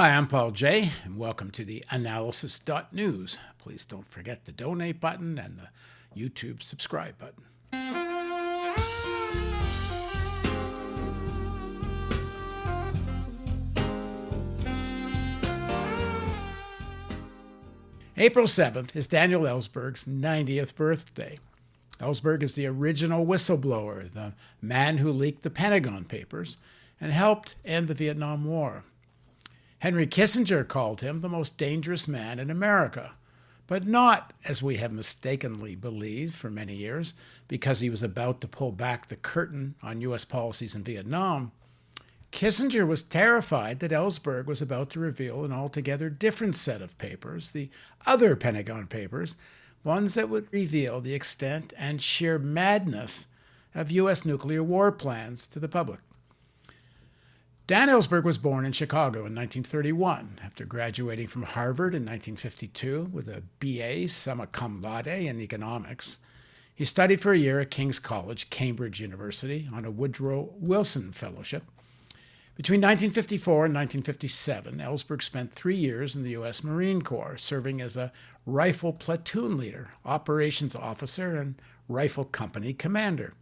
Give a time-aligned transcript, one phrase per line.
[0.00, 3.36] Hi, I'm Paul Jay, and welcome to the analysis.news.
[3.58, 5.70] Please don't forget the donate button and the
[6.16, 7.42] YouTube subscribe button.
[18.16, 21.40] April 7th is Daniel Ellsberg's 90th birthday.
[21.98, 26.56] Ellsberg is the original whistleblower, the man who leaked the Pentagon Papers
[27.00, 28.84] and helped end the Vietnam War.
[29.80, 33.12] Henry Kissinger called him the most dangerous man in America,
[33.68, 37.14] but not, as we have mistakenly believed for many years,
[37.46, 40.24] because he was about to pull back the curtain on U.S.
[40.24, 41.52] policies in Vietnam.
[42.32, 47.50] Kissinger was terrified that Ellsberg was about to reveal an altogether different set of papers,
[47.50, 47.70] the
[48.04, 49.36] other Pentagon Papers,
[49.84, 53.28] ones that would reveal the extent and sheer madness
[53.74, 54.24] of U.S.
[54.24, 56.00] nuclear war plans to the public.
[57.68, 63.28] Dan Ellsberg was born in Chicago in 1931 after graduating from Harvard in 1952 with
[63.28, 66.18] a BA summa cum laude in economics.
[66.74, 71.62] He studied for a year at King's College, Cambridge University, on a Woodrow Wilson Fellowship.
[72.54, 76.64] Between 1954 and 1957, Ellsberg spent three years in the U.S.
[76.64, 78.12] Marine Corps, serving as a
[78.46, 83.34] rifle platoon leader, operations officer, and rifle company commander.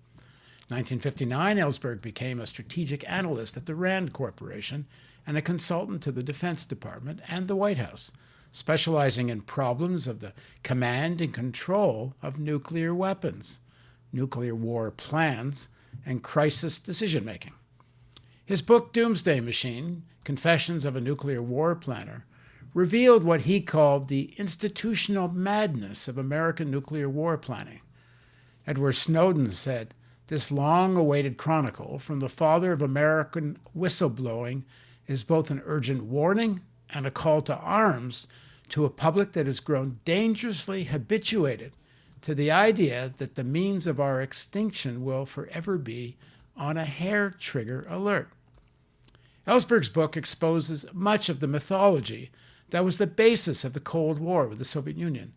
[0.68, 4.86] 1959, Ellsberg became a strategic analyst at the RAND Corporation
[5.24, 8.10] and a consultant to the Defense Department and the White House,
[8.50, 10.32] specializing in problems of the
[10.64, 13.60] command and control of nuclear weapons,
[14.12, 15.68] nuclear war plans,
[16.04, 17.52] and crisis decision making.
[18.44, 22.26] His book, Doomsday Machine Confessions of a Nuclear War Planner,
[22.74, 27.80] revealed what he called the institutional madness of American nuclear war planning.
[28.66, 29.94] Edward Snowden said,
[30.28, 34.62] this long awaited chronicle from the father of American whistleblowing
[35.06, 36.60] is both an urgent warning
[36.90, 38.26] and a call to arms
[38.68, 41.72] to a public that has grown dangerously habituated
[42.22, 46.16] to the idea that the means of our extinction will forever be
[46.56, 48.28] on a hair trigger alert.
[49.46, 52.30] Ellsberg's book exposes much of the mythology
[52.70, 55.34] that was the basis of the Cold War with the Soviet Union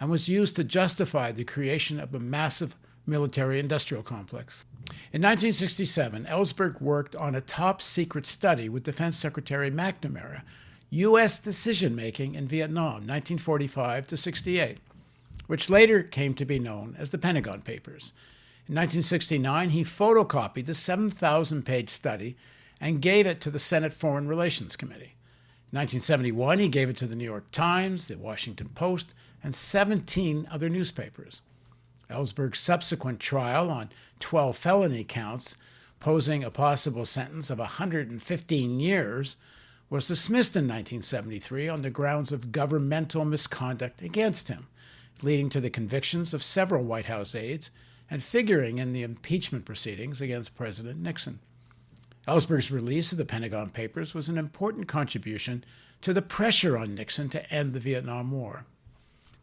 [0.00, 2.74] and was used to justify the creation of a massive
[3.06, 4.64] military industrial complex.
[5.12, 10.42] In 1967, Ellsberg worked on a top secret study with Defense Secretary McNamara,
[10.90, 11.38] U.S.
[11.38, 14.78] decision making in Vietnam, 1945 to 68,
[15.46, 18.12] which later came to be known as the Pentagon Papers.
[18.68, 22.36] In 1969, he photocopied the 7,000 page study
[22.80, 25.14] and gave it to the Senate Foreign Relations Committee.
[25.72, 30.46] In 1971, he gave it to the New York Times, the Washington Post, and 17
[30.50, 31.42] other newspapers.
[32.12, 33.90] Ellsberg's subsequent trial on
[34.20, 35.56] 12 felony counts,
[35.98, 39.36] posing a possible sentence of 115 years,
[39.88, 44.66] was dismissed in 1973 on the grounds of governmental misconduct against him,
[45.22, 47.70] leading to the convictions of several White House aides
[48.10, 51.40] and figuring in the impeachment proceedings against President Nixon.
[52.26, 55.64] Ellsberg's release of the Pentagon Papers was an important contribution
[56.02, 58.64] to the pressure on Nixon to end the Vietnam War.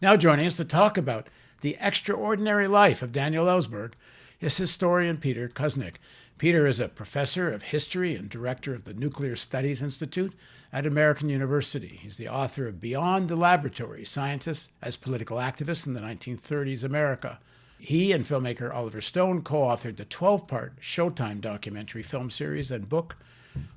[0.01, 1.27] Now, joining us to talk about
[1.61, 3.93] the extraordinary life of Daniel Ellsberg
[4.39, 5.95] is historian Peter Kuznick.
[6.37, 10.33] Peter is a professor of history and director of the Nuclear Studies Institute
[10.71, 11.99] at American University.
[12.01, 17.39] He's the author of Beyond the Laboratory Scientists as Political Activists in the 1930s America.
[17.77, 22.87] He and filmmaker Oliver Stone co authored the 12 part Showtime documentary film series and
[22.87, 23.17] book,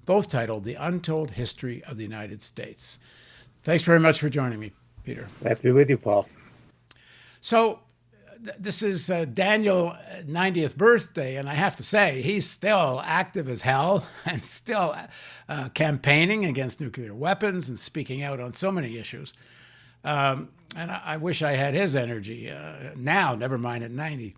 [0.05, 2.99] both titled The Untold History of the United States.
[3.65, 4.73] Thanks very much for joining me,
[5.05, 5.29] Peter.
[5.43, 6.29] Happy with you, Paul.
[7.43, 7.81] So
[8.45, 13.49] th- this is uh, Daniel 90th birthday, and I have to say he's still active
[13.49, 14.95] as hell and still
[15.49, 19.35] uh, campaigning against nuclear weapons and speaking out on so many issues.
[20.05, 23.35] Um, and I, I, wish I had his energy uh, now.
[23.35, 24.37] Never mind at 90.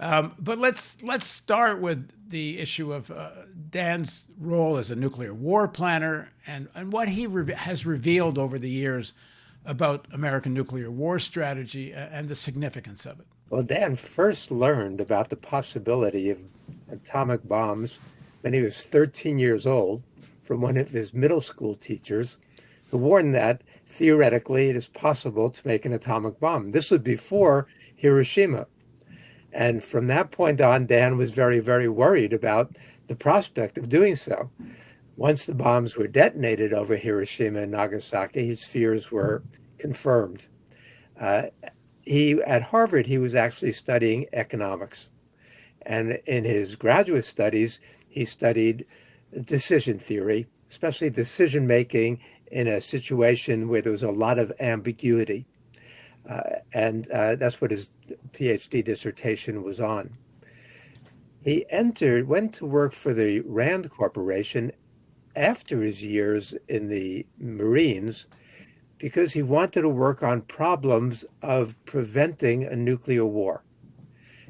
[0.00, 3.30] Um, but let's let's start with the issue of uh,
[3.70, 8.58] Dan's role as a nuclear war planner and and what he re- has revealed over
[8.58, 9.12] the years
[9.64, 13.26] about American nuclear war strategy and the significance of it?
[13.50, 16.38] Well, Dan first learned about the possibility of
[16.90, 17.98] atomic bombs
[18.42, 20.02] when he was 13 years old
[20.44, 22.38] from one of his middle school teachers
[22.90, 26.70] who warned that theoretically it is possible to make an atomic bomb.
[26.70, 27.66] This was before
[27.96, 28.66] Hiroshima.
[29.52, 32.76] And from that point on, Dan was very, very worried about
[33.08, 34.50] the prospect of doing so.
[35.20, 39.42] Once the bombs were detonated over Hiroshima and Nagasaki, his fears were
[39.76, 40.46] confirmed.
[41.20, 41.42] Uh,
[42.00, 45.10] he at Harvard, he was actually studying economics,
[45.82, 48.86] and in his graduate studies, he studied
[49.44, 52.18] decision theory, especially decision making
[52.50, 55.44] in a situation where there was a lot of ambiguity.
[56.30, 57.90] Uh, and uh, that's what his
[58.32, 60.16] PhD dissertation was on.
[61.44, 64.72] He entered, went to work for the Rand Corporation
[65.36, 68.26] after his years in the Marines
[68.98, 73.64] because he wanted to work on problems of preventing a nuclear war.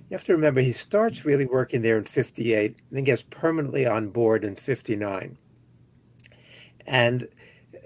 [0.09, 3.87] You have to remember, he starts really working there in 58 and then gets permanently
[3.87, 5.38] on board in 59.
[6.87, 7.29] And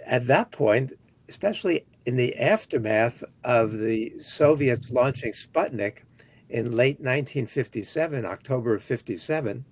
[0.07, 0.93] at that point,
[1.29, 5.99] especially in the aftermath of the Soviets launching Sputnik
[6.49, 9.65] in late 1957, October of 57,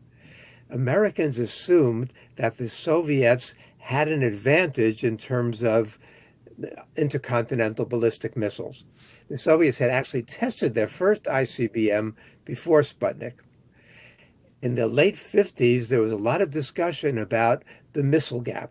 [0.70, 5.98] Americans assumed that the Soviets had an advantage in terms of
[6.96, 8.84] intercontinental ballistic missiles.
[9.28, 12.14] The Soviets had actually tested their first ICBM
[12.44, 13.34] before Sputnik.
[14.62, 17.64] In the late 50s, there was a lot of discussion about
[17.94, 18.70] the missile gap.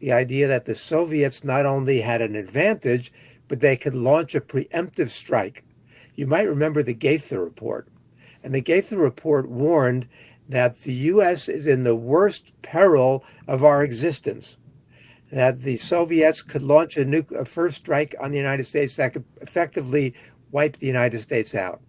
[0.00, 3.12] The idea that the Soviets not only had an advantage,
[3.48, 5.64] but they could launch a preemptive strike.
[6.16, 7.88] You might remember the Gaither report.
[8.42, 10.08] And the Gaither report warned
[10.48, 11.48] that the U.S.
[11.48, 14.56] is in the worst peril of our existence.
[15.32, 19.24] That the Soviets could launch a, a first strike on the United States that could
[19.40, 20.14] effectively
[20.52, 21.80] wipe the United States out.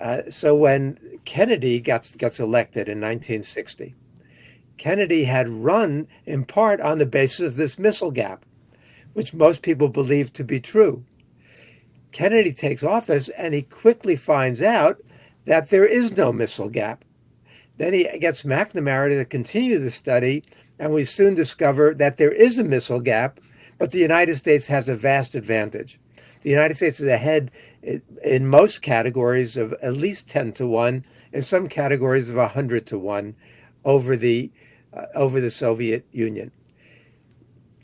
[0.00, 3.94] Uh, so when Kennedy gets, gets elected in 1960,
[4.76, 8.44] Kennedy had run in part on the basis of this missile gap,
[9.12, 11.04] which most people believed to be true.
[12.12, 14.98] Kennedy takes office and he quickly finds out
[15.44, 17.04] that there is no missile gap.
[17.78, 20.42] Then he gets McNamara to continue the study,
[20.80, 23.40] and we soon discover that there is a missile gap,
[23.78, 25.98] but the United States has a vast advantage.
[26.42, 27.52] The United States is ahead
[28.24, 32.98] in most categories of at least 10 to 1, in some categories of 100 to
[32.98, 33.34] 1
[33.84, 34.50] over the,
[34.92, 36.50] uh, over the Soviet Union.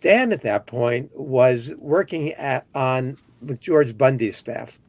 [0.00, 4.81] Dan, at that point, was working at, on McGeorge Bundy's staff.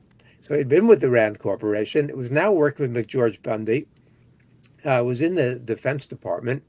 [0.41, 2.09] So he'd been with the Rand Corporation.
[2.09, 3.87] It was now working with McGeorge Bundy
[4.85, 6.63] uh, was in the Defense Department,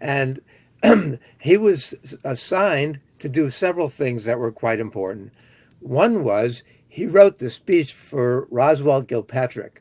[0.00, 0.40] and
[1.38, 1.94] he was
[2.24, 5.32] assigned to do several things that were quite important.
[5.80, 9.78] One was he wrote the speech for Roswell Gilpatric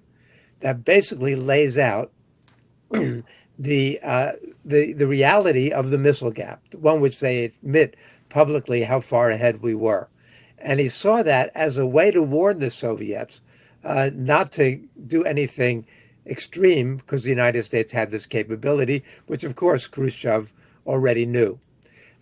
[0.59, 2.11] that basically lays out
[2.91, 4.31] the, uh,
[4.65, 7.95] the the reality of the missile gap, the one which they admit
[8.29, 10.09] publicly how far ahead we were,
[10.57, 13.41] and he saw that as a way to warn the Soviets
[13.83, 15.85] uh, not to do anything
[16.25, 20.53] extreme because the United States had this capability, which of course Khrushchev
[20.85, 21.59] already knew.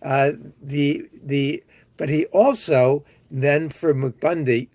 [0.02, 1.62] Uh, the the
[1.96, 4.68] but he also then for McBundy,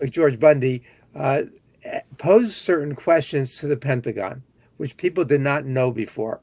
[0.00, 0.82] McGeorge Bundy,
[1.14, 1.42] uh,
[2.16, 4.42] posed certain questions to the Pentagon,
[4.76, 6.40] which people did not know before.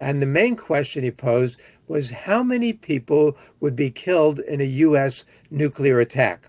[0.00, 1.58] And the main question he posed
[1.88, 5.24] was how many people would be killed in a U.S.
[5.50, 6.48] nuclear attack.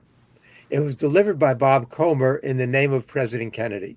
[0.70, 3.96] It was delivered by Bob Komer in the name of President Kennedy.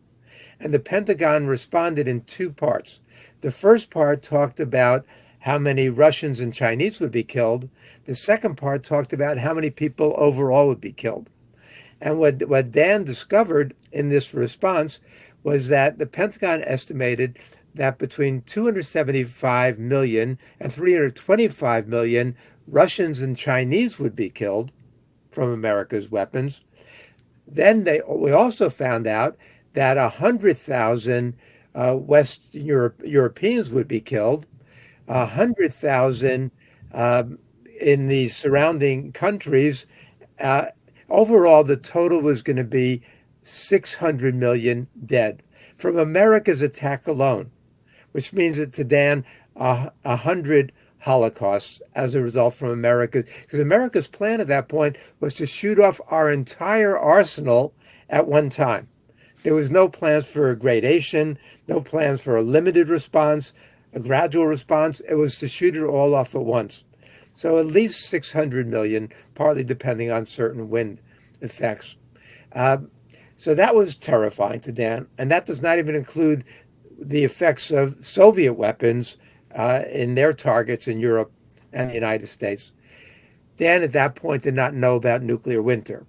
[0.58, 3.00] And the Pentagon responded in two parts.
[3.40, 5.04] The first part talked about
[5.40, 7.68] how many Russians and Chinese would be killed.
[8.06, 11.30] The second part talked about how many people overall would be killed.
[12.00, 15.00] And what, what Dan discovered in this response
[15.42, 17.38] was that the Pentagon estimated
[17.74, 22.34] that between 275 million and 325 million
[22.66, 24.72] Russians and Chinese would be killed
[25.30, 26.62] from America's weapons.
[27.46, 29.36] Then they, we also found out
[29.76, 31.36] that 100,000
[31.74, 34.46] uh, West Europe, Europeans would be killed,
[35.04, 36.50] 100,000
[36.92, 37.38] um,
[37.78, 39.84] in the surrounding countries.
[40.40, 40.68] Uh,
[41.10, 43.02] overall, the total was going to be
[43.42, 45.42] 600 million dead
[45.76, 47.50] from America's attack alone,
[48.12, 53.60] which means that to Dan, a uh, hundred holocausts as a result from America, because
[53.60, 57.74] America's plan at that point was to shoot off our entire arsenal
[58.08, 58.88] at one time.
[59.46, 61.38] There was no plans for a gradation,
[61.68, 63.52] no plans for a limited response,
[63.92, 64.98] a gradual response.
[65.08, 66.82] It was to shoot it all off at once.
[67.32, 71.00] So at least 600 million, partly depending on certain wind
[71.42, 71.94] effects.
[72.54, 72.78] Uh,
[73.36, 75.06] so that was terrifying to Dan.
[75.16, 76.42] And that does not even include
[76.98, 79.16] the effects of Soviet weapons
[79.54, 81.30] uh, in their targets in Europe
[81.72, 82.72] and the United States.
[83.56, 86.04] Dan at that point did not know about nuclear winter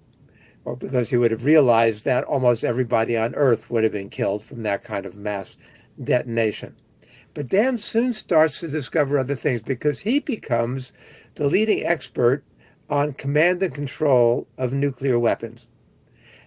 [0.68, 4.44] or because he would have realized that almost everybody on Earth would have been killed
[4.44, 5.56] from that kind of mass
[6.04, 6.76] detonation.
[7.32, 10.92] But Dan soon starts to discover other things because he becomes
[11.36, 12.44] the leading expert
[12.90, 15.66] on command and control of nuclear weapons.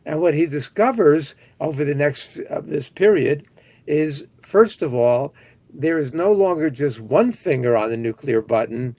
[0.06, 3.48] And what he discovers over the next of this period
[3.88, 5.34] is, first of all,
[5.74, 8.96] there is no longer just one finger on the nuclear button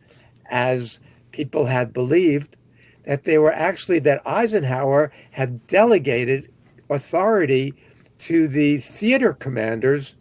[0.51, 0.99] as
[1.31, 2.57] people had believed
[3.05, 6.53] that they were actually that Eisenhower had delegated
[6.91, 7.75] authority
[8.19, 10.15] to the theater commanders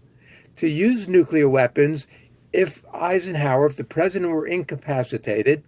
[0.55, 2.07] to use nuclear weapons
[2.53, 5.63] if Eisenhower, if the president were incapacitated,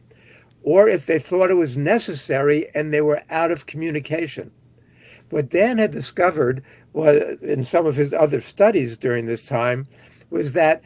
[0.64, 4.52] or if they thought it was necessary and they were out of communication.
[5.30, 9.88] What Dan had discovered was in some of his other studies during this time
[10.30, 10.82] was that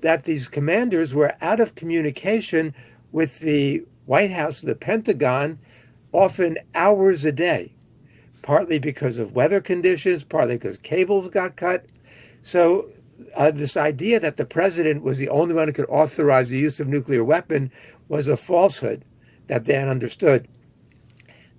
[0.00, 2.74] that these commanders were out of communication
[3.12, 5.58] with the White House, the Pentagon,
[6.12, 7.72] often hours a day,
[8.42, 11.86] partly because of weather conditions, partly because cables got cut.
[12.42, 12.88] So
[13.34, 16.80] uh, this idea that the president was the only one who could authorize the use
[16.80, 17.70] of nuclear weapon
[18.08, 19.04] was a falsehood
[19.48, 20.48] that Dan understood.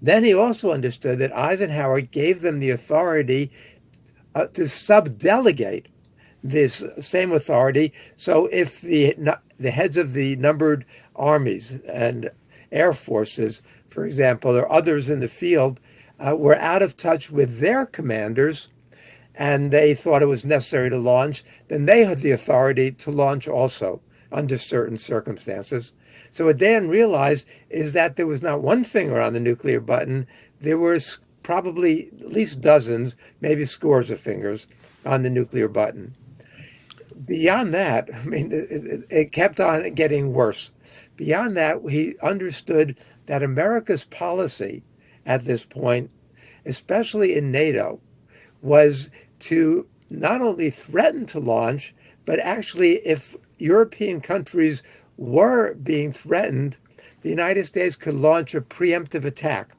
[0.01, 3.51] Then he also understood that Eisenhower gave them the authority
[4.36, 5.88] uh, to subdelegate
[6.44, 7.94] this same authority.
[8.16, 9.16] So if the
[9.60, 10.86] the heads of the numbered
[11.18, 12.30] armies and
[12.72, 15.80] air forces, for example, or others in the field,
[16.20, 18.70] uh, were out of touch with their commanders,
[19.36, 23.48] and they thought it was necessary to launch, then they had the authority to launch
[23.48, 25.94] also under certain circumstances.
[26.32, 30.28] So what Dan realized is that there was not one finger on the nuclear button.
[30.60, 31.00] There were
[31.44, 34.68] probably at least dozens, maybe scores of fingers
[35.06, 36.16] on the nuclear button.
[37.26, 40.72] Beyond that, I mean, it, it kept on getting worse.
[41.18, 42.96] Beyond that, he understood
[43.26, 44.84] that America's policy
[45.26, 46.10] at this point,
[46.66, 48.00] especially in NATO,
[48.62, 49.10] was
[49.40, 51.94] to not only threaten to launch,
[52.26, 54.84] but actually, if European countries
[55.18, 56.78] were being threatened,
[57.22, 59.72] the United States could launch a preemptive attack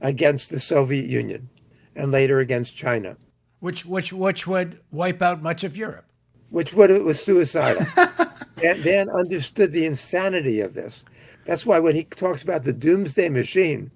[0.00, 1.48] against the Soviet Union
[1.96, 3.16] and later against China.
[3.58, 6.09] Which, which, which would wipe out much of Europe.
[6.50, 7.86] Which would it was suicidal.
[8.56, 11.04] Dan understood the insanity of this.
[11.44, 13.90] That's why when he talks about the doomsday machine,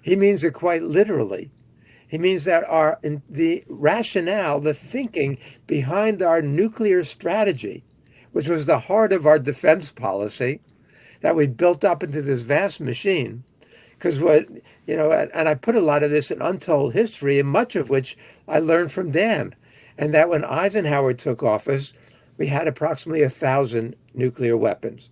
[0.00, 1.50] he means it quite literally.
[2.08, 2.98] He means that our
[3.28, 7.82] the rationale, the thinking behind our nuclear strategy
[8.36, 10.60] which was the heart of our defense policy
[11.22, 13.42] that we built up into this vast machine.
[13.92, 14.46] Because what,
[14.86, 17.88] you know, and I put a lot of this in untold history, and much of
[17.88, 18.14] which
[18.46, 19.54] I learned from Dan.
[19.98, 21.92] And that when Eisenhower took office,
[22.38, 25.08] we had approximately a thousand nuclear weapons,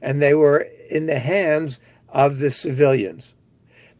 [0.00, 3.34] and they were in the hands of the civilians.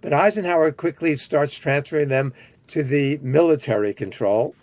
[0.01, 2.33] But Eisenhower quickly starts transferring them
[2.69, 4.55] to the military control.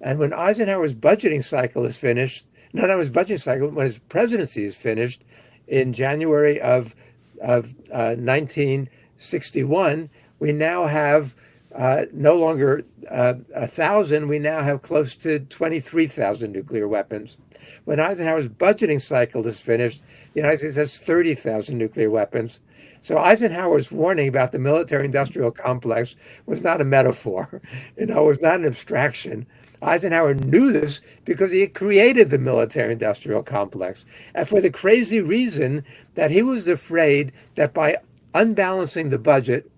[0.00, 4.64] And when Eisenhower's budgeting cycle is finished, not on his budgeting cycle, when his presidency
[4.64, 5.24] is finished
[5.66, 6.94] in January of,
[7.42, 10.08] of uh, 1961,
[10.38, 11.34] we now have
[11.74, 17.36] uh, no longer uh, a thousand, we now have close to 23,000 nuclear weapons.
[17.84, 20.02] When Eisenhower's budgeting cycle is finished,
[20.34, 22.60] the United States has 30,000 nuclear weapons.
[23.02, 27.62] So Eisenhower's warning about the military industrial complex was not a metaphor.
[27.96, 29.46] You know, it was not an abstraction.
[29.82, 34.04] Eisenhower knew this because he created the military industrial complex.
[34.34, 35.84] And for the crazy reason
[36.14, 37.96] that he was afraid that by
[38.34, 39.70] unbalancing the budget,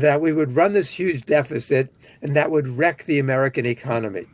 [0.00, 4.26] that we would run this huge deficit and that would wreck the American economy.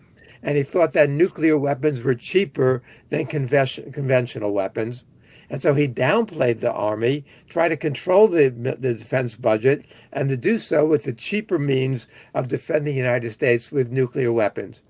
[0.42, 5.02] And he thought that nuclear weapons were cheaper than conventional weapons.
[5.50, 10.36] And so he downplayed the army, tried to control the, the defense budget, and to
[10.36, 14.82] do so with the cheaper means of defending the United States with nuclear weapons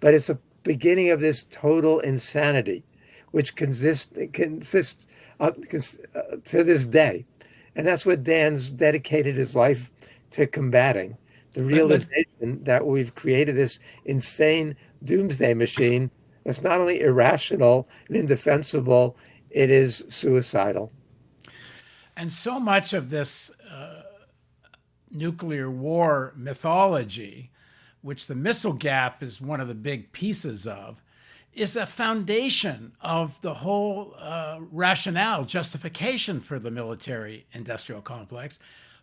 [0.00, 2.84] but it's a beginning of this total insanity,
[3.32, 5.06] which consists consists
[5.40, 5.50] uh,
[6.44, 7.24] to this day,
[7.74, 9.90] and that's what Dan's dedicated his life
[10.32, 11.16] to combating.
[11.52, 16.10] The realization that we've created this insane doomsday machine
[16.44, 19.16] that's not only irrational and indefensible,
[19.50, 20.92] it is suicidal.
[22.16, 24.02] And so much of this uh,
[25.10, 27.50] nuclear war mythology
[28.02, 31.02] which the missile gap is one of the big pieces of,
[31.52, 38.58] is a foundation of the whole uh, rationale, justification for the military industrial complex.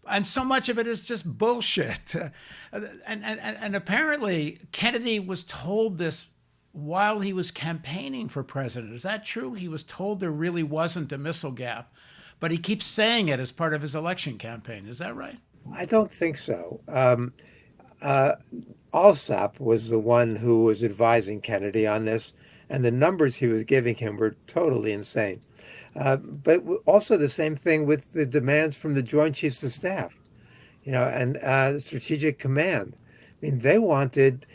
[0.07, 2.15] And so much of it is just bullshit.
[2.71, 6.27] and, and, and apparently, Kennedy was told this
[6.75, 8.93] while he was campaigning for president.
[8.93, 9.53] Is that true?
[9.53, 11.93] He was told there really wasn't a missile gap,
[12.39, 14.85] but he keeps saying it as part of his election campaign.
[14.85, 15.37] Is that right?
[15.73, 16.81] I don't think so.
[16.87, 17.33] Um,
[18.01, 18.33] uh,
[18.93, 22.33] Alsop was the one who was advising Kennedy on this,
[22.69, 25.41] and the numbers he was giving him were totally insane.
[25.95, 30.17] Uh, but also the same thing with the demands from the Joint Chiefs of Staff,
[30.83, 32.95] you know, and uh, Strategic Command.
[33.41, 34.45] I mean, they wanted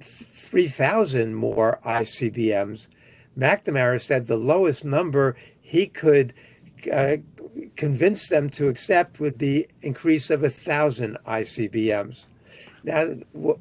[0.00, 2.88] 3,000 more ICBMs.
[3.38, 6.32] McNamara said the lowest number he could
[6.90, 7.18] uh,
[7.76, 12.24] convince them to accept would be increase of a thousand ICBMs.
[12.84, 13.16] Now,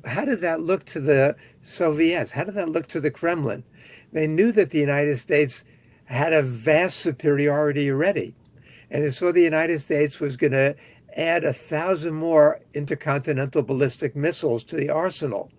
[0.06, 2.32] how did that look to the Soviets?
[2.32, 3.64] How did that look to the Kremlin?
[4.14, 5.64] They knew that the United States
[6.06, 8.34] had a vast superiority already,
[8.90, 10.76] and they saw the United States was going to
[11.16, 15.52] add a thousand more intercontinental ballistic missiles to the arsenal.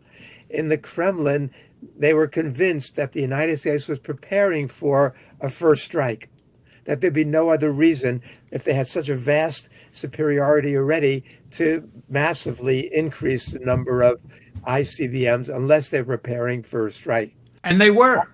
[0.50, 1.50] In the Kremlin,
[1.98, 6.28] they were convinced that the United States was preparing for a first strike
[6.86, 11.88] that there'd be no other reason if they had such a vast superiority already to
[12.08, 14.20] massively increase the number of
[14.66, 17.34] ICBMs unless they're preparing for a strike.
[17.64, 18.24] And they were.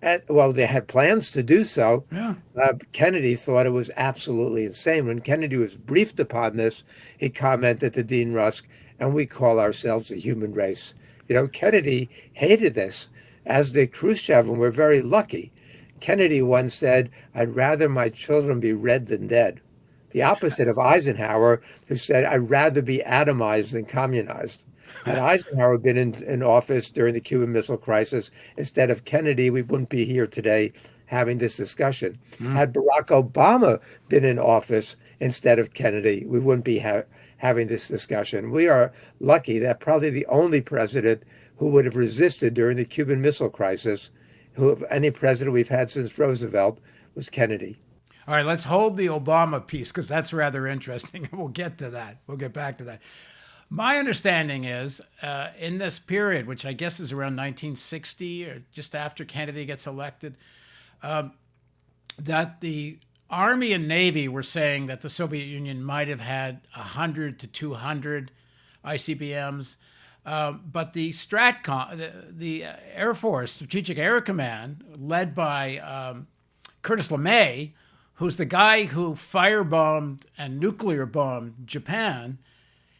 [0.00, 2.04] And, well, they had plans to do so.
[2.12, 2.34] Yeah.
[2.56, 5.06] Uh, Kennedy thought it was absolutely insane.
[5.06, 6.84] When Kennedy was briefed upon this,
[7.18, 8.66] he commented to Dean Rusk,
[9.00, 10.94] and we call ourselves the human race.
[11.28, 13.08] You know, Kennedy hated this,
[13.44, 15.52] as did Khrushchev, and we're very lucky
[16.00, 19.60] Kennedy once said, I'd rather my children be red than dead.
[20.10, 24.64] The opposite of Eisenhower, who said, I'd rather be atomized than communized.
[25.04, 29.62] Had Eisenhower been in, in office during the Cuban Missile Crisis instead of Kennedy, we
[29.62, 30.72] wouldn't be here today
[31.06, 32.18] having this discussion.
[32.38, 32.52] Mm.
[32.52, 37.04] Had Barack Obama been in office instead of Kennedy, we wouldn't be ha-
[37.38, 38.50] having this discussion.
[38.50, 41.22] We are lucky that probably the only president
[41.56, 44.10] who would have resisted during the Cuban Missile Crisis
[44.58, 46.80] who of any president we've had since Roosevelt
[47.14, 47.78] was Kennedy.
[48.26, 51.28] All right, let's hold the Obama piece because that's rather interesting.
[51.32, 52.18] We'll get to that.
[52.26, 53.00] We'll get back to that.
[53.70, 58.94] My understanding is uh, in this period, which I guess is around 1960 or just
[58.94, 60.36] after Kennedy gets elected,
[61.02, 61.32] um,
[62.18, 62.98] that the
[63.28, 68.30] Army and Navy were saying that the Soviet Union might have had 100 to 200
[68.84, 69.76] ICBMs.
[70.24, 76.26] Um, but the Stratcom, the, the, Air Force Strategic Air Command, led by um,
[76.82, 77.72] Curtis LeMay,
[78.14, 82.38] who's the guy who firebombed and nuclear bombed Japan,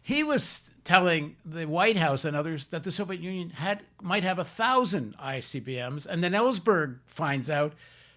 [0.08, 4.38] he was telling the White House and others that the Soviet Union had might have
[4.38, 7.74] a thousand ICBMs, and then Ellsberg finds out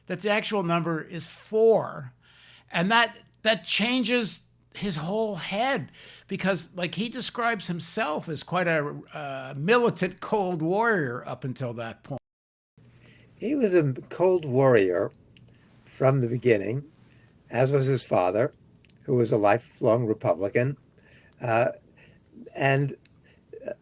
[0.07, 2.13] that the actual number is four,
[2.71, 4.39] and that that changes
[4.73, 5.91] his whole head
[6.29, 12.03] because like he describes himself as quite a uh, militant cold warrior up until that
[12.03, 12.21] point.
[13.35, 15.11] He was a cold warrior
[15.83, 16.85] from the beginning
[17.49, 18.53] as was his father
[19.01, 20.77] who was a lifelong republican.
[21.41, 21.71] Uh,
[22.55, 22.95] and
[23.67, 23.73] uh,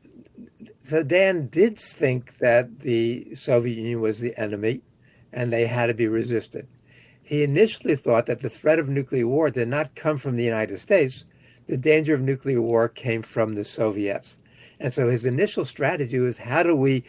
[0.84, 4.82] so dan did think that the soviet union was the enemy
[5.32, 6.68] and they had to be resisted
[7.30, 10.80] he initially thought that the threat of nuclear war did not come from the United
[10.80, 11.26] States.
[11.68, 14.40] The danger of nuclear war came from the Soviets.
[14.80, 17.04] And so his initial strategy was how do we,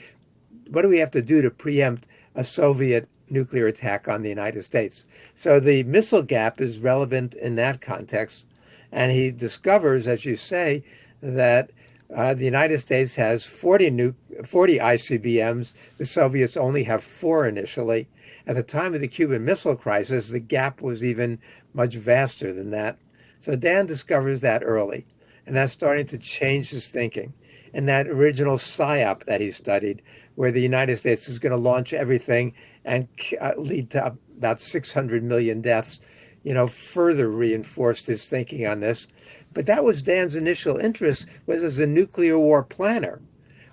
[0.69, 4.63] what do we have to do to preempt a Soviet nuclear attack on the United
[4.63, 5.07] States?
[5.35, 8.45] So the missile gap is relevant in that context.
[8.93, 10.85] And he discovers, as you say,
[11.23, 11.71] that
[12.15, 15.75] uh, the United States has 40, nu- 40 ICBMs.
[15.99, 18.09] The Soviets only have four initially.
[18.47, 21.39] At the time of the Cuban Missile Crisis, the gap was even
[21.73, 22.99] much vaster than that.
[23.39, 25.07] So Dan discovers that early,
[25.47, 27.33] and that's starting to change his thinking.
[27.73, 30.03] And that original SIOP that he studied,
[30.35, 32.55] where the United States is going to launch everything
[32.85, 33.07] and
[33.41, 36.01] uh, lead to about 600 million deaths,
[36.43, 39.07] you know, further reinforced his thinking on this.
[39.53, 43.21] But that was Dan's initial interest was as a nuclear war planner.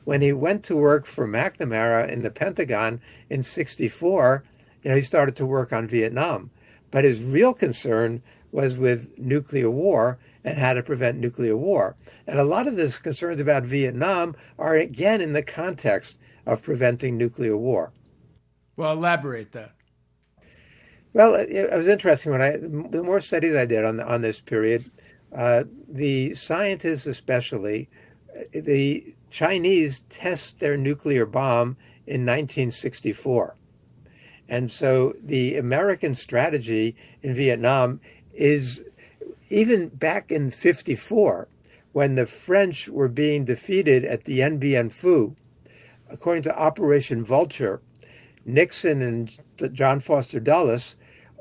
[0.05, 4.43] When he went to work for McNamara in the Pentagon in 64,
[4.81, 6.49] you know, he started to work on Vietnam.
[6.91, 11.95] But his real concern was with nuclear war and how to prevent nuclear war.
[12.25, 17.17] And a lot of his concerns about Vietnam are again in the context of preventing
[17.17, 17.91] nuclear war.
[18.77, 19.73] Well, elaborate that.
[21.13, 24.39] Well, it, it was interesting when I the more studies I did on on this
[24.39, 24.89] period,
[25.35, 27.89] uh, the scientists especially,
[28.51, 33.55] the Chinese test their nuclear bomb in 1964.
[34.49, 37.99] And so the American strategy in Vietnam
[38.33, 38.83] is
[39.49, 41.47] even back in 54,
[41.93, 45.35] when the French were being defeated at the Dien Bien Phu,
[46.09, 47.81] according to Operation Vulture,
[48.45, 50.95] Nixon and John Foster Dulles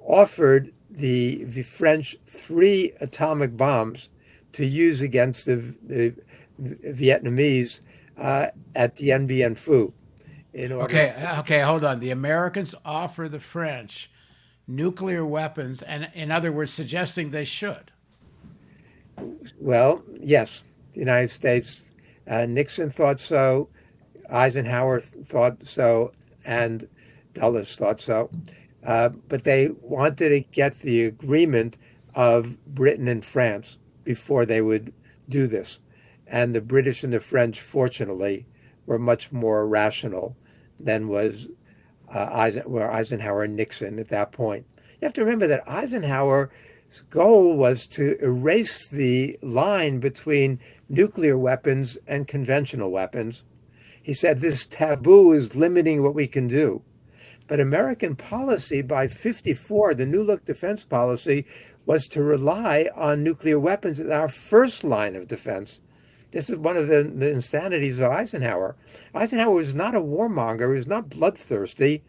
[0.05, 4.09] offered the, the French three atomic bombs
[4.53, 5.57] to use against the,
[5.87, 6.15] the
[6.61, 7.81] Vietnamese
[8.19, 9.93] uh, at Dien Bien Phu
[10.55, 10.85] in order.
[10.85, 12.01] Okay, to- okay, hold on.
[12.01, 14.11] The Americans offer the French
[14.67, 17.93] nuclear weapons, and in other words, suggesting they should.
[19.61, 20.63] Well, yes,
[20.95, 21.93] the United States,
[22.29, 23.69] uh, Nixon thought so,
[24.31, 26.13] Eisenhower thought so,
[26.45, 26.89] and
[27.35, 28.31] Dulles thought so.
[28.87, 31.77] Uh, but they wanted to get the agreement
[32.15, 34.93] of Britain and France before they would
[35.29, 35.81] do this.
[36.27, 38.47] And the British and the French, fortunately,
[38.87, 40.37] were much more rational
[40.79, 41.49] than was
[42.13, 44.67] uh, Eisenhower and Nixon at that point.
[45.01, 46.51] You have to remember that Eisenhower's
[47.11, 53.43] goal was to erase the line between nuclear weapons and conventional weapons.
[54.01, 56.83] He said this taboo is limiting what we can do.
[57.49, 61.47] But American policy by 54, the New Look defense policy,
[61.85, 65.81] was to rely on nuclear weapons as our first line of defense.
[66.33, 68.77] This is one of the, the insanities of Eisenhower.
[69.15, 72.03] Eisenhower was not a warmonger, he was not bloodthirsty,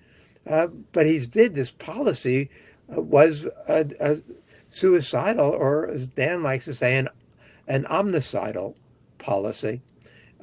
[0.50, 2.50] uh, but he did this policy
[2.96, 4.18] uh, was a, a
[4.70, 7.10] suicidal, or as Dan likes to say, an,
[7.68, 8.76] an omnicidal
[9.20, 9.82] policy.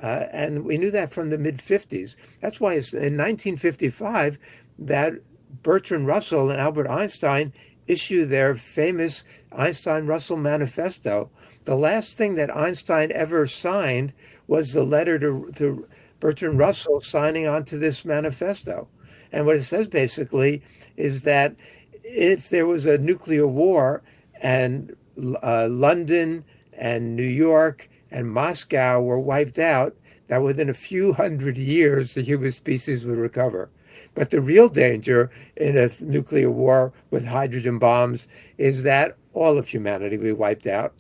[0.02, 2.16] Uh, and we knew that from the mid 50s.
[2.40, 4.38] That's why in 1955
[4.79, 5.15] that
[5.63, 7.53] Bertrand Russell and Albert Einstein
[7.87, 11.31] issue their famous Einstein Russell Manifesto.
[11.65, 14.13] The last thing that Einstein ever signed
[14.47, 15.87] was the letter to, to
[16.21, 18.89] Bertrand Russell signing on to this manifesto.
[19.33, 20.63] And what it says basically
[20.97, 21.57] is that
[22.03, 24.03] if there was a nuclear war
[24.41, 24.95] and
[25.43, 29.97] uh, London and New York and Moscow were wiped out,
[30.29, 33.71] that within a few hundred years the human species would recover.
[34.14, 39.68] But the real danger in a nuclear war with hydrogen bombs is that all of
[39.68, 40.94] humanity will be wiped out.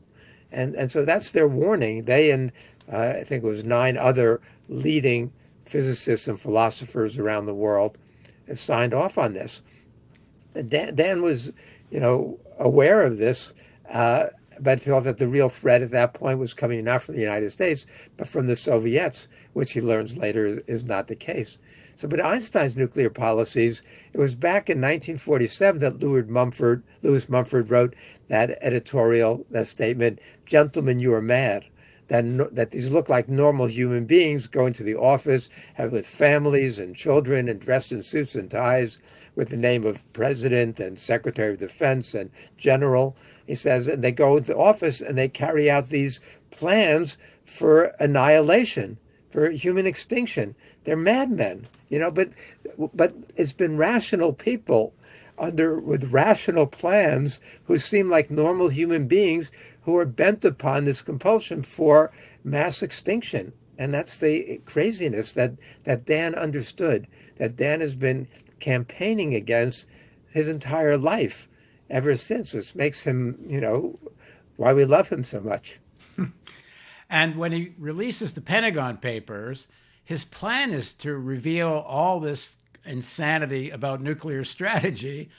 [0.50, 2.04] And, and so that's their warning.
[2.04, 2.52] They and
[2.92, 5.32] uh, I think it was nine other leading
[5.64, 7.98] physicists and philosophers around the world
[8.48, 9.62] have signed off on this.
[10.68, 11.50] Dan, Dan was,
[11.90, 13.54] you know, aware of this,
[13.90, 14.26] uh,
[14.60, 17.50] but thought that the real threat at that point was coming not from the United
[17.50, 21.58] States, but from the Soviets, which he learns later is, is not the case.
[21.96, 27.70] So, but Einstein's nuclear policies, it was back in 1947 that Lewis Mumford, Lewis Mumford
[27.70, 27.94] wrote
[28.28, 31.64] that editorial, that statement, gentlemen, you are mad.
[32.08, 36.78] That, that these look like normal human beings going to the office have, with families
[36.78, 38.98] and children and dressed in suits and ties
[39.36, 43.16] with the name of president and secretary of defense and general.
[43.46, 48.98] He says, and they go into office and they carry out these plans for annihilation,
[49.30, 50.54] for human extinction.
[50.84, 52.10] They're madmen, you know.
[52.10, 52.30] But
[52.94, 54.94] but it's been rational people
[55.38, 59.50] under with rational plans who seem like normal human beings
[59.82, 62.10] who are bent upon this compulsion for
[62.42, 63.52] mass extinction.
[63.76, 68.28] And that's the craziness that, that Dan understood, that Dan has been
[68.60, 69.86] campaigning against
[70.30, 71.48] his entire life
[71.90, 73.98] ever since, which makes him, you know,
[74.56, 75.80] why we love him so much.
[77.10, 79.68] and when he releases the Pentagon Papers,
[80.04, 85.30] his plan is to reveal all this insanity about nuclear strategy.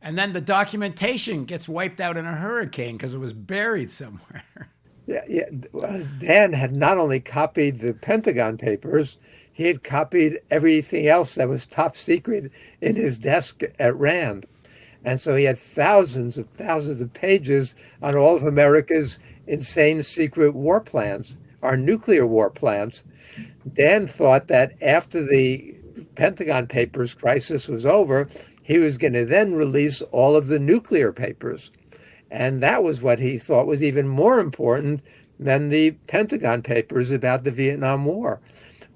[0.00, 4.44] And then the documentation gets wiped out in a hurricane because it was buried somewhere.
[5.08, 5.48] Yeah, yeah.
[6.18, 9.18] Dan had not only copied the Pentagon Papers,
[9.52, 12.50] he had copied everything else that was top secret
[12.80, 14.46] in his desk at RAND.
[15.04, 20.54] And so he had thousands of thousands of pages on all of America's insane secret
[20.54, 23.04] war plans, our nuclear war plans.
[23.72, 25.74] Dan thought that after the
[26.14, 28.28] Pentagon Papers crisis was over,
[28.62, 31.70] he was going to then release all of the nuclear papers.
[32.30, 35.02] And that was what he thought was even more important
[35.38, 38.40] than the Pentagon Papers about the Vietnam War.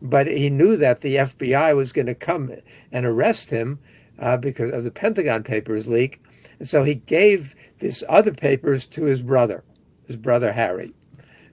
[0.03, 2.53] But he knew that the FBI was going to come
[2.91, 3.79] and arrest him
[4.19, 6.23] uh, because of the Pentagon Papers leak.
[6.59, 9.63] And so he gave these other papers to his brother,
[10.07, 10.93] his brother Harry,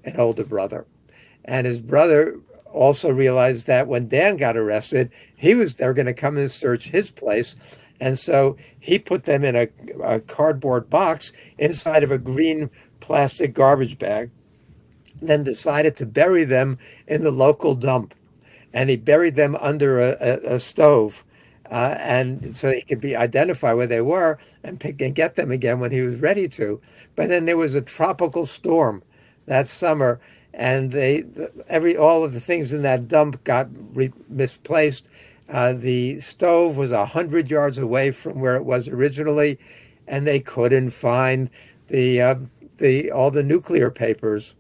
[0.04, 0.86] an older brother.
[1.46, 2.40] And his brother
[2.72, 6.52] also realized that when Dan got arrested, he was they were going to come and
[6.52, 7.56] search his place.
[8.00, 9.68] And so he put them in a,
[10.04, 14.30] a cardboard box inside of a green plastic garbage bag,
[15.22, 16.78] then decided to bury them
[17.08, 18.14] in the local dump.
[18.74, 21.24] And he buried them under a, a, a stove.
[21.70, 25.52] Uh, and so he could be identify where they were and pick and get them
[25.52, 26.80] again when he was ready to.
[27.16, 29.04] But then there was a tropical storm
[29.48, 30.20] that summer,
[30.58, 31.24] and they
[31.70, 35.08] every all of the things in that dump got re- misplaced.
[35.48, 39.58] Uh, the stove was a hundred yards away from where it was originally,
[40.08, 41.50] and they couldn't find
[41.88, 42.36] the uh,
[42.80, 44.56] the all the nuclear papers,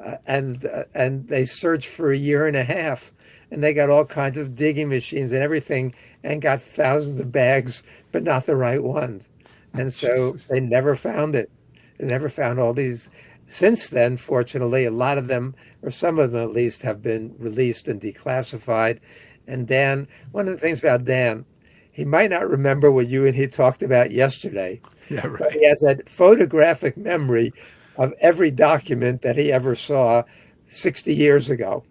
[0.00, 3.12] uh, and uh, and they searched for a year and a half,
[3.50, 5.94] and they got all kinds of digging machines and everything,
[6.24, 9.28] and got thousands of bags, but not the right ones,
[9.74, 11.50] and so they never found it.
[11.98, 13.10] They never found all these
[13.48, 17.34] since then, fortunately, a lot of them, or some of them at least, have been
[17.38, 18.98] released and declassified.
[19.46, 21.44] And Dan, one of the things about Dan,
[21.92, 24.80] he might not remember what you and he talked about yesterday,
[25.10, 25.52] Yeah, right.
[25.52, 27.52] He has a photographic memory
[27.96, 30.24] of every document that he ever saw
[30.70, 31.84] 60 years ago.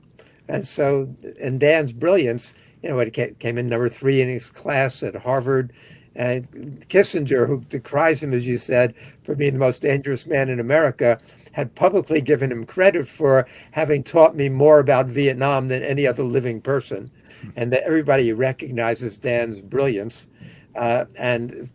[0.48, 5.02] And so, in Dan's brilliance, you know, it came in number three in his class
[5.02, 5.74] at Harvard.
[6.13, 10.60] And Kissinger, who decries him, as you said, for being the most dangerous man in
[10.60, 11.20] America,
[11.56, 16.22] had publicly given him credit for having taught me more about Vietnam than any other
[16.22, 17.10] living person,
[17.56, 20.28] and that everybody recognizes Dan's brilliance.
[20.76, 21.70] Uh, and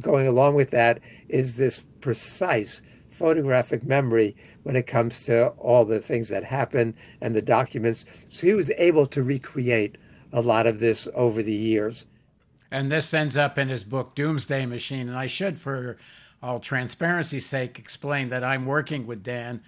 [0.00, 6.00] going along with that is this precise photographic memory when it comes to all the
[6.00, 8.06] things that happen and the documents.
[8.30, 9.98] So he was able to recreate
[10.32, 12.06] a lot of this over the years.
[12.70, 15.08] And this ends up in his book, Doomsday Machine.
[15.08, 15.98] And I should, for
[16.42, 19.62] all transparency's sake, explain that I'm working with Dan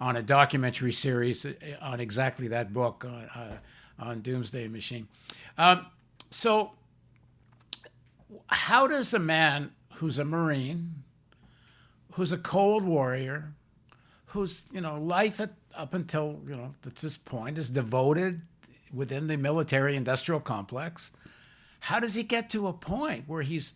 [0.00, 3.56] on a documentary series uh, on exactly that book uh, uh,
[3.98, 5.08] on Doomsday Machine.
[5.56, 5.86] Um,
[6.30, 6.72] so,
[8.48, 10.94] how does a man who's a Marine,
[12.12, 13.52] who's a cold warrior,
[14.26, 18.40] whose you know life at, up until you know this point is devoted
[18.92, 21.12] within the military-industrial complex,
[21.80, 23.74] how does he get to a point where he's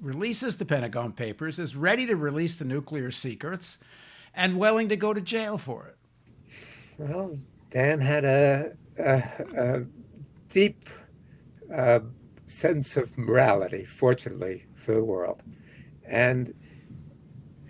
[0.00, 3.78] releases the Pentagon Papers, is ready to release the nuclear secrets,
[4.34, 5.96] and willing to go to jail for it?
[6.98, 7.38] Well,
[7.70, 9.22] Dan had a, a,
[9.56, 9.84] a
[10.48, 10.88] deep
[11.74, 12.00] uh,
[12.46, 15.42] sense of morality, fortunately, for the world.
[16.06, 16.54] And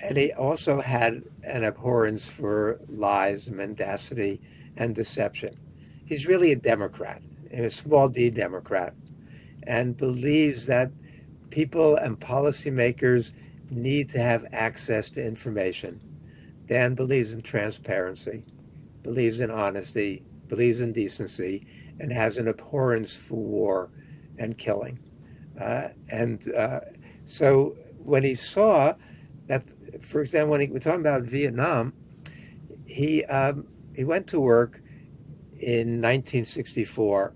[0.01, 4.41] and he also had an abhorrence for lies, mendacity,
[4.77, 5.59] and deception.
[6.05, 8.95] He's really a Democrat, a small d Democrat,
[9.65, 10.93] and believes that
[11.59, 13.33] people and policymakers
[13.69, 16.01] need to have access to information.
[16.67, 18.45] Dan believes in transparency,
[19.03, 21.67] believes in honesty, believes in decency,
[21.99, 23.91] and has an abhorrence for war
[24.39, 25.01] and killing.
[25.61, 26.79] Uh, and uh,
[27.25, 28.95] so when he saw
[29.49, 29.65] that,
[30.01, 31.93] for example, when he, we're talking about Vietnam,
[32.87, 33.67] he um,
[33.97, 34.81] he went to work
[35.59, 37.35] in 1964.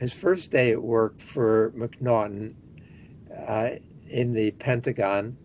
[0.00, 2.56] His first day at work for McNaughton
[3.46, 3.70] uh,
[4.08, 5.36] in the Pentagon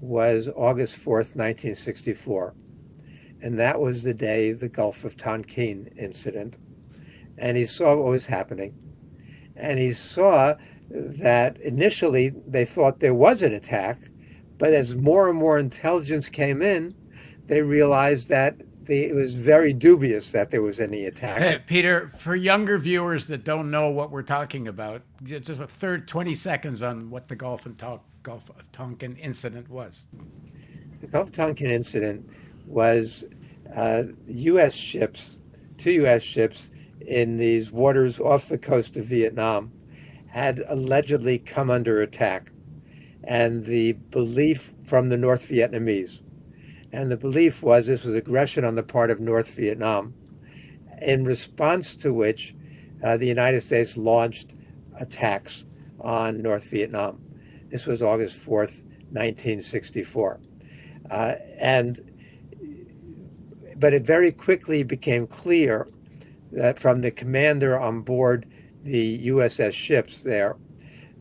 [0.00, 2.54] was August 4th, 1964.
[3.42, 6.56] And that was the day the Gulf of Tonkin incident.
[7.38, 8.74] And he saw what was happening.
[9.54, 10.56] And he saw
[10.90, 13.98] that initially they thought there was an attack,
[14.58, 16.94] but as more and more intelligence came in,
[17.46, 21.38] they realized that the, it was very dubious that there was any attack.
[21.38, 26.08] Hey, Peter, for younger viewers that don't know what we're talking about, just a third
[26.08, 27.76] 20 seconds on what the Gulf, and
[28.22, 30.06] Gulf of Tonkin incident was.
[31.00, 32.28] The Gulf of Tonkin incident
[32.66, 33.24] was
[33.74, 34.74] uh, U.S.
[34.74, 35.38] ships,
[35.78, 36.22] two U.S.
[36.22, 36.70] ships
[37.00, 39.72] in these waters off the coast of Vietnam
[40.28, 42.52] had allegedly come under attack.
[43.24, 46.20] And the belief from the North Vietnamese
[46.92, 50.14] and the belief was this was aggression on the part of North Vietnam,
[51.02, 52.54] in response to which
[53.02, 54.54] uh, the United States launched
[54.98, 55.66] attacks
[56.00, 57.20] on North Vietnam.
[57.70, 60.40] This was August 4th, 1964.
[61.10, 62.12] Uh, and
[63.76, 65.86] but it very quickly became clear
[66.52, 68.46] that from the commander on board
[68.82, 70.56] the USS ships there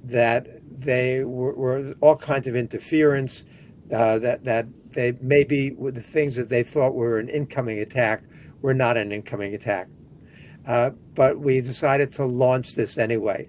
[0.04, 0.47] that
[0.80, 3.43] they were, were all kinds of interference,
[3.93, 8.23] uh, that that they maybe the things that they thought were an incoming attack
[8.61, 9.87] were not an incoming attack.
[10.65, 13.47] Uh, but we decided to launch this anyway.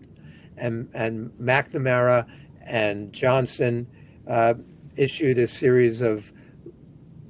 [0.56, 2.26] And, and McNamara
[2.62, 3.86] and Johnson
[4.26, 4.54] uh,
[4.96, 6.32] issued a series of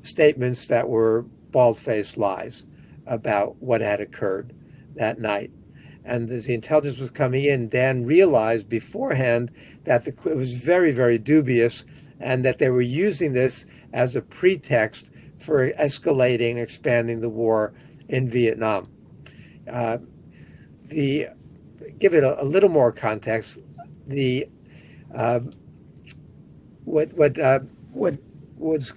[0.02, 2.66] statements that were bald faced lies
[3.06, 4.54] about what had occurred
[4.94, 5.50] that night.
[6.04, 9.50] And as the intelligence was coming in, Dan realized beforehand
[9.84, 11.84] that the, it was very, very dubious
[12.20, 17.72] and that they were using this as a pretext for escalating, expanding the war
[18.08, 18.88] in Vietnam.
[19.70, 19.98] Uh,
[20.86, 21.28] the
[21.98, 23.58] give it a, a, little more context.
[24.06, 24.48] The
[25.14, 25.40] uh,
[26.84, 27.60] what what uh,
[27.92, 28.16] what
[28.56, 28.92] was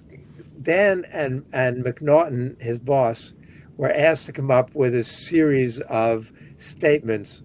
[0.62, 3.34] Dan and and McNaughton, his boss,
[3.76, 7.42] were asked to come up with a series of statements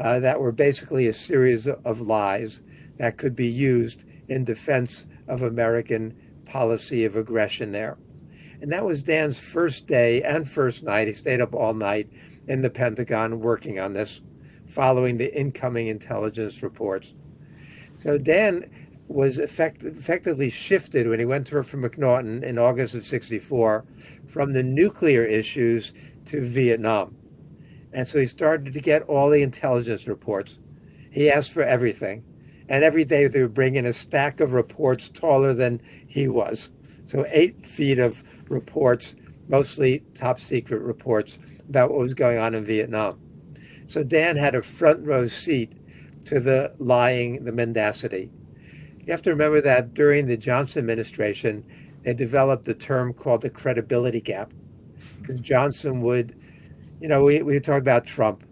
[0.00, 2.62] uh, that were basically a series of lies
[2.98, 7.98] that could be used in defense of American policy of aggression there.
[8.60, 11.08] And that was Dan's first day and first night.
[11.08, 12.08] He stayed up all night
[12.48, 14.22] in the Pentagon working on this,
[14.66, 17.14] following the incoming intelligence reports.
[17.98, 18.70] So Dan
[19.08, 23.84] was effect- effectively shifted when he went to from McNaughton in August of 64
[24.26, 25.92] from the nuclear issues
[26.26, 27.14] to Vietnam.
[27.92, 30.58] And so he started to get all the intelligence reports.
[31.10, 32.24] He asked for everything
[32.68, 36.70] And every day they would bring in a stack of reports taller than he was.
[37.04, 39.14] So, eight feet of reports,
[39.48, 43.20] mostly top secret reports about what was going on in Vietnam.
[43.86, 45.72] So, Dan had a front row seat
[46.24, 48.30] to the lying, the mendacity.
[49.06, 51.64] You have to remember that during the Johnson administration,
[52.02, 54.52] they developed the term called the credibility gap.
[55.20, 56.36] Because Johnson would,
[57.00, 58.44] you know, we, we talked about Trump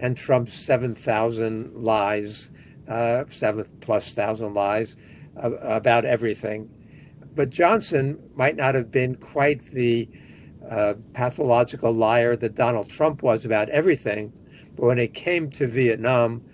[0.00, 2.50] and Trump's 7,000 lies,
[2.90, 4.96] uh, seven plus thousand lies
[5.36, 6.68] about everything.
[7.34, 10.08] But Johnson might not have been quite the
[10.68, 14.32] uh, pathological liar that Donald Trump was about everything.
[14.76, 16.44] But when it came to Vietnam,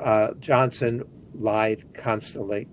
[0.00, 1.04] uh, Johnson
[1.34, 2.66] lied constantly.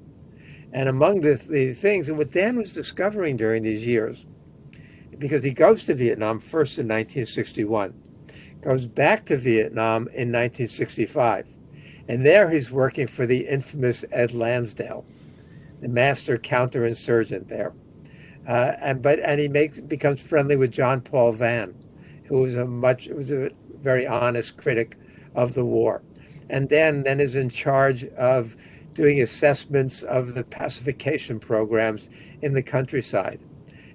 [0.73, 4.25] And among the, the things, and what Dan was discovering during these years,
[5.17, 7.93] because he goes to Vietnam first in 1961,
[8.61, 11.47] goes back to Vietnam in 1965,
[12.07, 15.05] and there he's working for the infamous Ed Lansdale,
[15.81, 17.73] the master counterinsurgent there.
[18.47, 21.73] Uh, and but and he makes becomes friendly with John Paul Vann,
[22.25, 23.49] who was a much was a
[23.81, 24.97] very honest critic
[25.33, 26.01] of the war
[26.49, 28.55] and then then is in charge of
[28.93, 32.09] doing assessments of the pacification programs
[32.41, 33.39] in the countryside.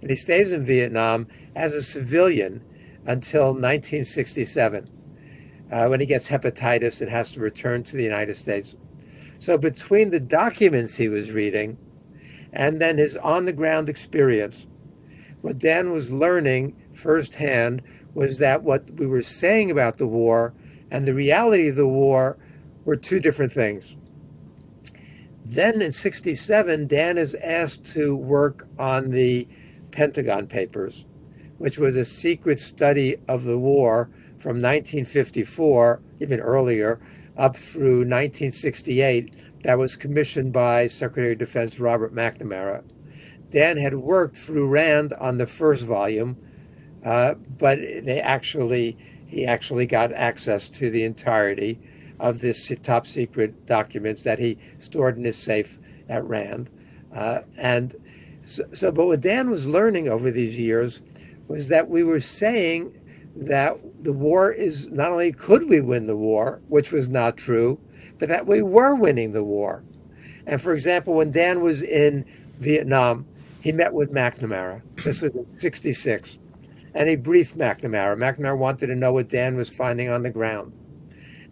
[0.02, 2.62] And he stays in Vietnam as a civilian
[3.06, 4.88] until 1967,
[5.70, 8.76] uh, when he gets hepatitis and has to return to the United States.
[9.38, 11.78] So between the documents he was reading
[12.52, 14.66] and then his on the ground experience,
[15.40, 17.82] what Dan was learning firsthand
[18.14, 20.52] was that what we were saying about the war
[20.90, 22.36] and the reality of the war
[22.84, 23.96] were two different things.
[25.44, 29.48] Then in 67, Dan is asked to work on the
[29.90, 31.04] Pentagon Papers,
[31.58, 36.98] which was a secret study of the war from 1954, even earlier,
[37.36, 42.82] up through 1968, that was commissioned by Secretary of Defense Robert McNamara.
[43.50, 46.36] Dan had worked through Rand on the first volume,
[47.04, 51.78] uh, but they actually he actually got access to the entirety
[52.18, 56.68] of this top secret documents that he stored in his safe at Rand.
[57.14, 57.94] Uh, and
[58.42, 61.02] so, so, but what Dan was learning over these years
[61.46, 62.99] was that we were saying
[63.40, 67.80] that the war is not only could we win the war, which was not true,
[68.18, 69.82] but that we were winning the war.
[70.46, 72.24] And for example, when Dan was in
[72.58, 73.26] Vietnam,
[73.62, 74.82] he met with McNamara.
[75.04, 76.38] This was in 66
[76.94, 78.16] and he briefed McNamara.
[78.16, 80.72] McNamara wanted to know what Dan was finding on the ground.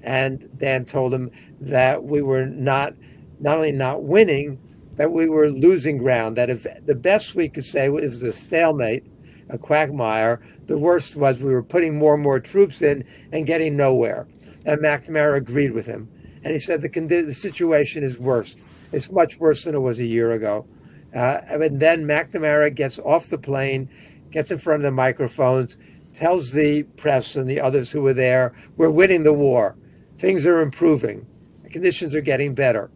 [0.03, 2.95] And Dan told him that we were not,
[3.41, 4.59] not only not winning,
[4.97, 6.37] that we were losing ground.
[6.37, 9.05] That if the best we could say was a stalemate,
[9.51, 13.77] a quagmire, the worst was we were putting more and more troops in and getting
[13.77, 14.27] nowhere.
[14.65, 16.09] And McNamara agreed with him.
[16.45, 18.57] And he said the, the situation is worse.
[18.93, 20.67] It's much worse than it was a year ago.
[21.15, 23.89] Uh, and then McNamara gets off the plane
[24.31, 25.77] gets in front of the microphones,
[26.15, 29.77] tells the press and the others who were there, we're winning the war.
[30.19, 31.27] Things are improving.
[31.63, 32.91] The conditions are getting better.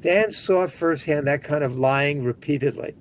[0.00, 2.94] Dan saw firsthand that kind of lying repeatedly,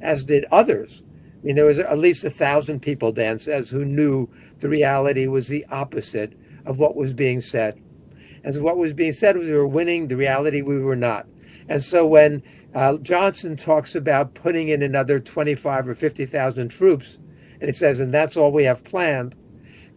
[0.00, 1.02] as did others.
[1.46, 4.28] Mean, there was at least a thousand people, Dan says, who knew
[4.58, 6.32] the reality was the opposite
[6.64, 7.80] of what was being said.
[8.42, 11.28] And so what was being said was we were winning, the reality we were not.
[11.68, 12.42] And so when
[12.74, 17.18] uh, Johnson talks about putting in another 25 or 50,000 troops,
[17.60, 19.36] and he says, and that's all we have planned.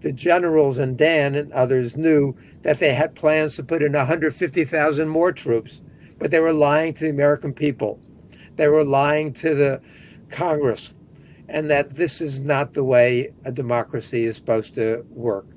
[0.01, 5.09] The generals and Dan and others knew that they had plans to put in 150,000
[5.09, 5.81] more troops,
[6.19, 7.99] but they were lying to the American people.
[8.55, 9.81] They were lying to the
[10.29, 10.93] Congress,
[11.49, 15.47] and that this is not the way a democracy is supposed to work.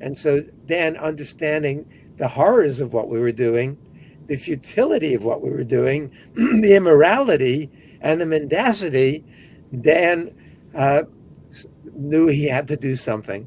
[0.00, 3.78] And so, Dan, understanding the horrors of what we were doing,
[4.26, 7.70] the futility of what we were doing, the immorality
[8.02, 9.24] and the mendacity,
[9.80, 10.34] Dan
[10.74, 11.04] uh,
[11.94, 13.46] knew he had to do something.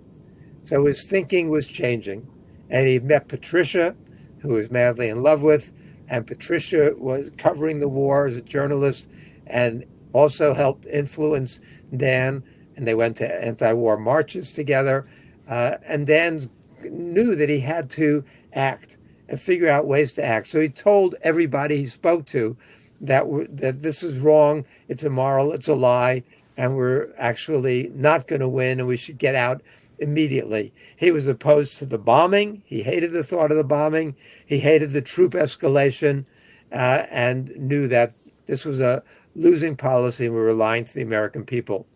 [0.63, 2.27] So his thinking was changing.
[2.71, 3.95] And he met Patricia,
[4.39, 5.71] who was madly in love with.
[6.07, 9.07] And Patricia was covering the war as a journalist
[9.45, 11.61] and also helped influence
[11.95, 12.43] Dan.
[12.75, 15.09] And they went to anti war marches together.
[15.47, 16.49] Uh, and Dan
[16.83, 18.97] knew that he had to act
[19.27, 20.47] and figure out ways to act.
[20.47, 22.57] So he told everybody he spoke to
[23.01, 23.25] that
[23.57, 26.23] that this is wrong, it's immoral, it's a lie,
[26.57, 29.61] and we're actually not going to win, and we should get out
[29.99, 30.73] immediately.
[30.97, 32.63] He was opposed to the bombing.
[32.65, 34.15] He hated the thought of the bombing.
[34.45, 36.25] He hated the troop escalation,
[36.71, 38.13] uh, and knew that
[38.45, 39.03] this was a
[39.35, 41.87] losing policy, and we were lying to the American people.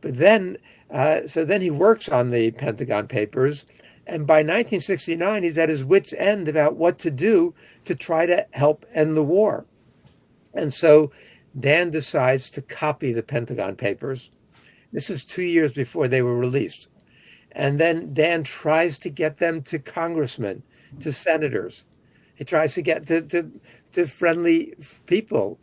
[0.00, 0.58] But then,
[0.90, 3.64] uh, so then he works on the Pentagon Papers
[4.06, 7.54] And by 1969, he's at his wits' end about what to do
[7.84, 9.66] to try to help end the war.
[10.52, 11.12] And so
[11.58, 14.30] Dan decides to copy the Pentagon Papers.
[14.92, 16.88] This is two years before they were released.
[17.52, 20.64] And then Dan tries to get them to congressmen,
[21.00, 21.84] to senators.
[22.34, 23.50] He tries to get to, to,
[23.92, 24.74] to friendly
[25.06, 25.60] people,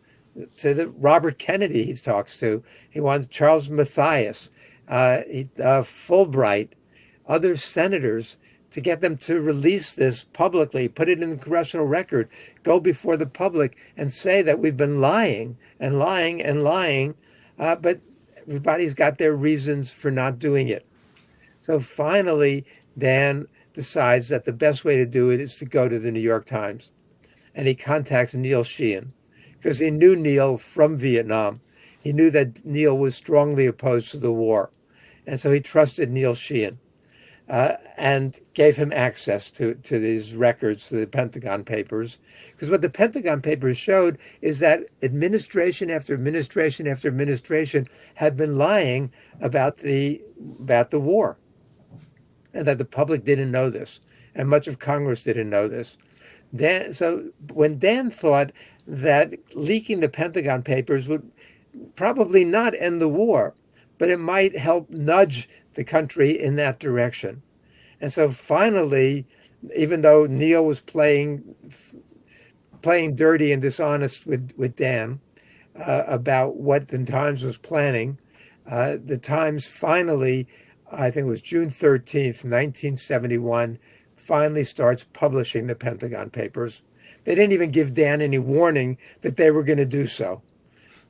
[0.57, 2.63] to the Robert Kennedy he talks to.
[2.89, 4.49] He wants Charles Mathias,
[4.87, 5.21] uh,
[5.59, 6.69] uh, Fulbright,
[7.27, 8.37] other senators
[8.71, 12.29] to get them to release this publicly, put it in the congressional record,
[12.63, 17.15] go before the public and say that we've been lying and lying and lying.
[17.57, 17.99] Uh, but
[18.41, 20.85] everybody's got their reasons for not doing it.
[21.61, 22.65] So finally,
[22.97, 26.19] Dan decides that the best way to do it is to go to the New
[26.19, 26.91] York Times.
[27.55, 29.13] And he contacts Neil Sheehan
[29.57, 31.61] because he knew Neil from Vietnam.
[31.99, 34.69] He knew that Neil was strongly opposed to the war.
[35.25, 36.79] And so he trusted Neil Sheehan
[37.49, 42.19] uh, and gave him access to, to these records, to the Pentagon Papers.
[42.51, 48.57] Because what the Pentagon Papers showed is that administration after administration after administration had been
[48.57, 50.21] lying about the,
[50.59, 51.37] about the war
[52.53, 54.01] and that the public didn't know this.
[54.35, 55.97] And much of Congress didn't know this.
[56.55, 58.51] Dan, so when Dan thought
[58.87, 61.29] that leaking the Pentagon Papers would
[61.95, 63.53] probably not end the war,
[63.97, 67.41] but it might help nudge the country in that direction.
[67.99, 69.25] And so finally,
[69.75, 71.43] even though Neil was playing
[72.81, 75.19] playing dirty and dishonest with, with Dan
[75.75, 78.17] uh, about what the Times was planning,
[78.69, 80.47] uh, the Times finally,
[80.91, 83.79] I think it was June 13th, 1971,
[84.15, 86.81] finally starts publishing the Pentagon Papers.
[87.27, 90.41] They didn't even give Dan any warning that they were going to do so,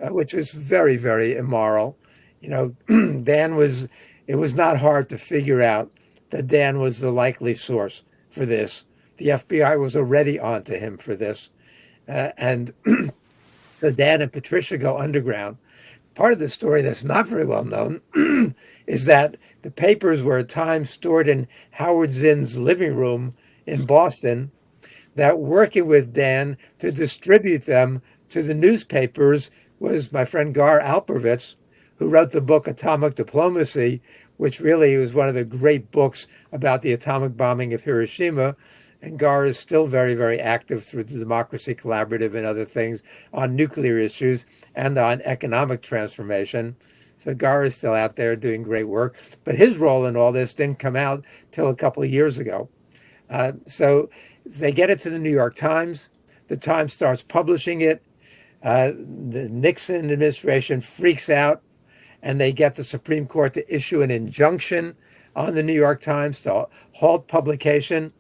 [0.02, 1.96] uh, which was very, very immoral
[2.40, 2.76] you know,
[3.24, 3.88] Dan was,
[4.28, 5.92] it was not hard to figure out
[6.30, 8.86] that Dan was the likely source for this.
[9.18, 11.50] The FBI was already onto him for this.
[12.08, 12.74] Uh, and
[13.80, 15.58] so Dan and Patricia go underground.
[16.16, 18.02] Part of the story that's not very well known
[18.88, 24.52] is that the papers were at times stored in Howard Zinn's living room in Boston,
[25.18, 29.50] that working with Dan to distribute them to the newspapers
[29.80, 31.56] was my friend Gar Alperovitz,
[31.98, 34.00] who wrote the book Atomic Diplomacy,
[34.38, 38.56] which really was one of the great books about the atomic bombing of Hiroshima.
[39.02, 43.02] And Gar is still very, very active through the Democracy Collaborative and other things
[43.34, 44.46] on nuclear issues
[44.76, 46.76] and on economic transformation.
[47.18, 49.18] So Gar is still out there doing great work.
[49.44, 52.70] But his role in all this didn't come out till a couple of years ago.
[53.30, 54.10] Uh, so
[54.50, 56.10] they get it to the New York Times.
[56.48, 58.02] The Times starts publishing it.
[58.64, 61.62] Uh, the Nixon administration freaks out
[62.22, 64.96] and they get the Supreme Court to issue an injunction
[65.36, 68.12] on the New York Times to halt publication.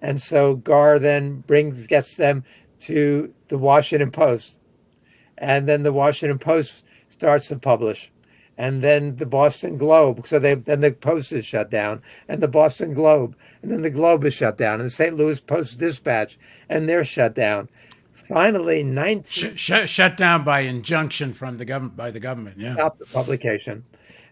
[0.00, 2.44] And so Gar then brings gets them
[2.80, 4.60] to the Washington Post.
[5.38, 8.10] And then the Washington Post starts to publish.
[8.58, 10.26] And then the Boston Globe.
[10.26, 12.02] So they then the Post is shut down.
[12.28, 13.36] And the Boston Globe.
[13.62, 14.80] And then the Globe is shut down.
[14.80, 15.16] And the St.
[15.16, 16.38] Louis Post Dispatch.
[16.68, 17.68] And they're shut down
[18.32, 22.98] finally 19 shut, shut down by injunction from the government by the government yeah stop
[22.98, 23.84] the publication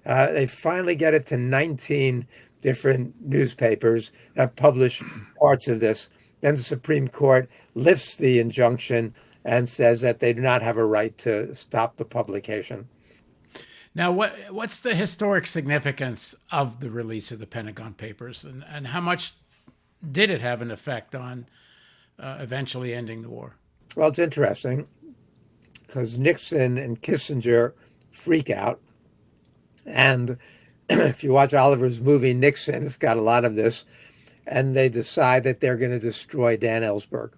[0.06, 2.26] uh, they finally get it to 19
[2.62, 5.02] different newspapers that publish
[5.38, 6.08] parts of this
[6.40, 9.14] then the supreme court lifts the injunction
[9.44, 12.88] and says that they do not have a right to stop the publication
[13.94, 18.88] now what what's the historic significance of the release of the pentagon papers and, and
[18.88, 19.34] how much
[20.10, 21.46] did it have an effect on
[22.18, 23.56] uh, eventually ending the war
[23.96, 24.86] well, it's interesting
[25.86, 27.72] because Nixon and Kissinger
[28.12, 28.80] freak out.
[29.84, 30.38] And
[30.88, 33.84] if you watch Oliver's movie Nixon, it's got a lot of this.
[34.46, 37.32] And they decide that they're going to destroy Dan Ellsberg.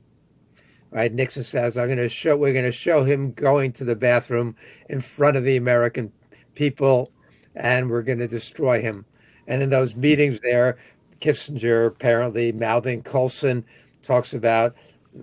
[0.90, 1.12] Right?
[1.12, 2.36] Nixon says, "I'm going to show.
[2.36, 4.56] We're going to show him going to the bathroom
[4.90, 6.12] in front of the American
[6.54, 7.10] people,
[7.54, 9.04] and we're going to destroy him."
[9.46, 10.78] And in those meetings there,
[11.20, 13.64] Kissinger apparently mouthing Colson
[14.02, 14.74] talks about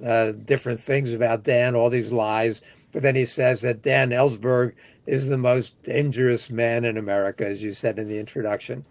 [0.03, 2.61] uh, different things about Dan, all these lies.
[2.91, 4.73] But then he says that Dan Ellsberg
[5.05, 8.85] is the most dangerous man in America, as you said in the introduction.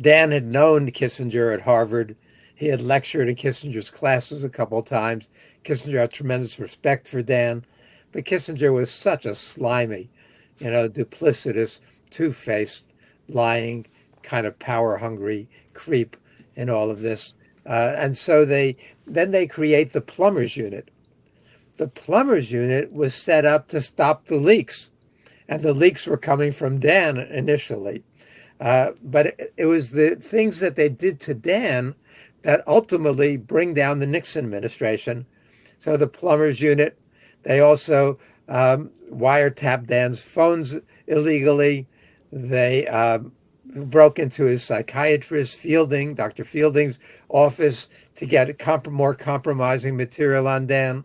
[0.00, 2.16] Dan had known Kissinger at Harvard.
[2.54, 5.28] He had lectured in Kissinger's classes a couple of times.
[5.64, 7.64] Kissinger had tremendous respect for Dan,
[8.12, 10.10] but Kissinger was such a slimy,
[10.62, 12.84] you know, duplicitous, two faced,
[13.28, 13.86] lying,
[14.22, 16.16] kind of power hungry creep
[16.54, 17.34] in all of this.
[17.66, 20.90] Uh, and so they then they create the plumbers unit.
[21.76, 24.90] The plumbers unit was set up to stop the leaks,
[25.48, 28.04] and the leaks were coming from Dan initially.
[28.60, 31.94] Uh, but it, it, was the things that they did to Dan
[32.42, 35.26] that ultimately bring down the Nixon administration.
[35.78, 36.96] So the plumbers unit,
[37.42, 38.18] they also
[38.48, 40.76] um, wiretapped Dan's phones
[41.06, 41.86] illegally.
[42.30, 43.32] They um,
[43.64, 46.44] broke into his psychiatrist Fielding, Dr.
[46.44, 51.04] Fielding's office to get comp- more compromising material on Dan.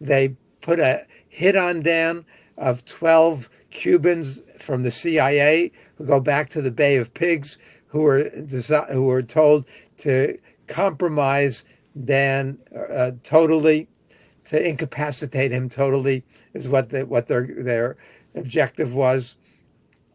[0.00, 2.24] They put a hit on Dan
[2.56, 8.02] of 12 Cubans from the CIA who go back to the Bay of Pigs, who
[8.02, 9.66] were desi- who were told
[9.98, 11.64] to compromise
[12.04, 13.88] Dan uh, totally,
[14.54, 17.96] to incapacitate him totally, is what the, what their their
[18.34, 19.36] objective was.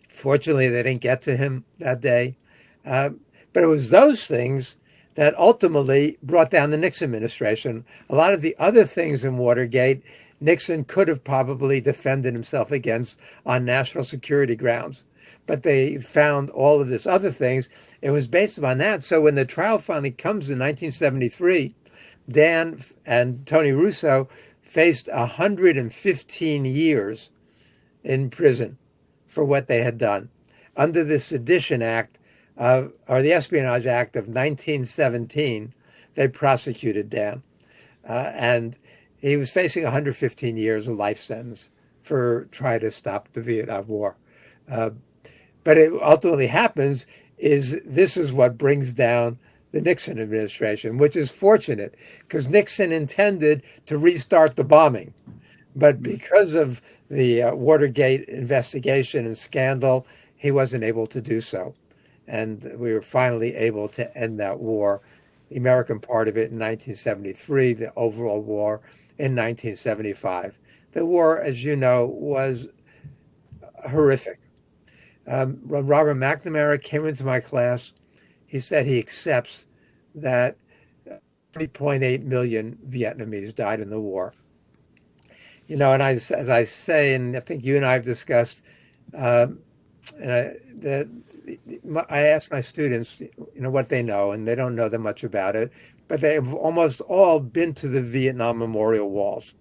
[0.08, 2.38] Fortunately, they didn't get to him that day,
[2.86, 3.12] uh,
[3.54, 4.78] but it was those things
[5.16, 7.86] that ultimately brought down the Nixon administration.
[8.10, 10.02] A lot of the other things in Watergate
[10.40, 15.04] Nixon could have probably defended himself against on national security grounds.
[15.46, 17.70] But they found all of this other things.
[18.02, 19.04] It was based upon that.
[19.04, 21.76] So when the trial finally comes in 1973,
[22.30, 24.30] Dan and Tony Russo
[24.62, 27.30] faced 115 years
[28.04, 28.78] in prison
[29.28, 30.30] for what they had done
[30.78, 32.18] under the Sedition Act
[32.56, 35.74] of, or the Espionage Act of 1917.
[36.16, 37.44] They prosecuted Dan,
[38.08, 38.78] uh, and
[39.18, 41.72] he was facing 115 years of life sentence
[42.02, 44.16] for trying to stop the Vietnam War.
[44.70, 44.92] Uh,
[45.64, 47.06] but it ultimately happens
[47.38, 49.40] is this is what brings down
[49.72, 55.14] the Nixon administration, which is fortunate because Nixon intended to restart the bombing.
[55.76, 60.06] But because of the uh, Watergate investigation and scandal,
[60.36, 61.76] he wasn't able to do so.
[62.28, 65.02] And we were finally able to end that war,
[65.50, 68.82] the American part of it in 1973, the overall war
[69.18, 70.58] in 1975.
[70.92, 72.68] The war, as you know, was
[73.90, 74.40] horrific.
[75.28, 77.94] Um, Robert McNamara came into my class,
[78.50, 79.66] he said he accepts
[80.16, 80.58] that
[81.54, 84.34] 3.8 million Vietnamese died in the war.
[85.68, 88.64] You know, and I, as I say, and I think you and I have discussed,
[89.14, 89.60] um,
[90.20, 91.06] and I,
[92.10, 95.24] I ask my students, you know, what they know, and they don't know that much
[95.24, 95.72] about it
[96.10, 99.54] but they've almost all been to the Vietnam Memorial Walls.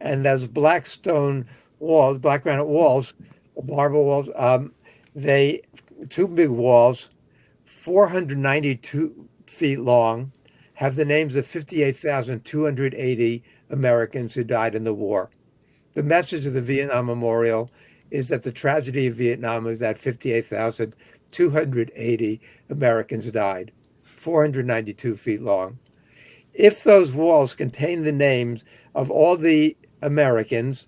[0.00, 1.46] And those black stone
[1.80, 3.14] walls, black granite walls,
[3.64, 4.72] marble walls, um,
[5.16, 5.62] they,
[6.08, 7.10] two big walls,
[7.80, 10.32] 492 feet long,
[10.74, 15.30] have the names of 58,280 Americans who died in the war.
[15.94, 17.70] The message of the Vietnam Memorial
[18.10, 23.72] is that the tragedy of Vietnam is that 58,280 Americans died.
[24.02, 25.78] 492 feet long.
[26.52, 28.62] If those walls contain the names
[28.94, 30.86] of all the Americans,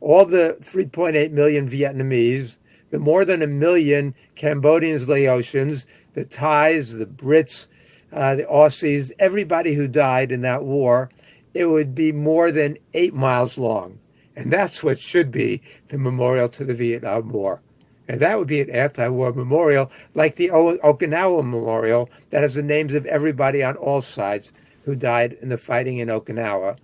[0.00, 2.56] all the 3.8 million Vietnamese,
[2.90, 5.84] the more than a million Cambodians, Laotians,
[6.14, 7.66] the Thais, the Brits,
[8.12, 11.10] uh, the Aussies, everybody who died in that war,
[11.52, 13.98] it would be more than eight miles long.
[14.36, 17.60] And that's what should be the memorial to the Vietnam War.
[18.08, 22.54] And that would be an anti war memorial like the o- Okinawa Memorial that has
[22.54, 24.52] the names of everybody on all sides
[24.84, 26.76] who died in the fighting in Okinawa.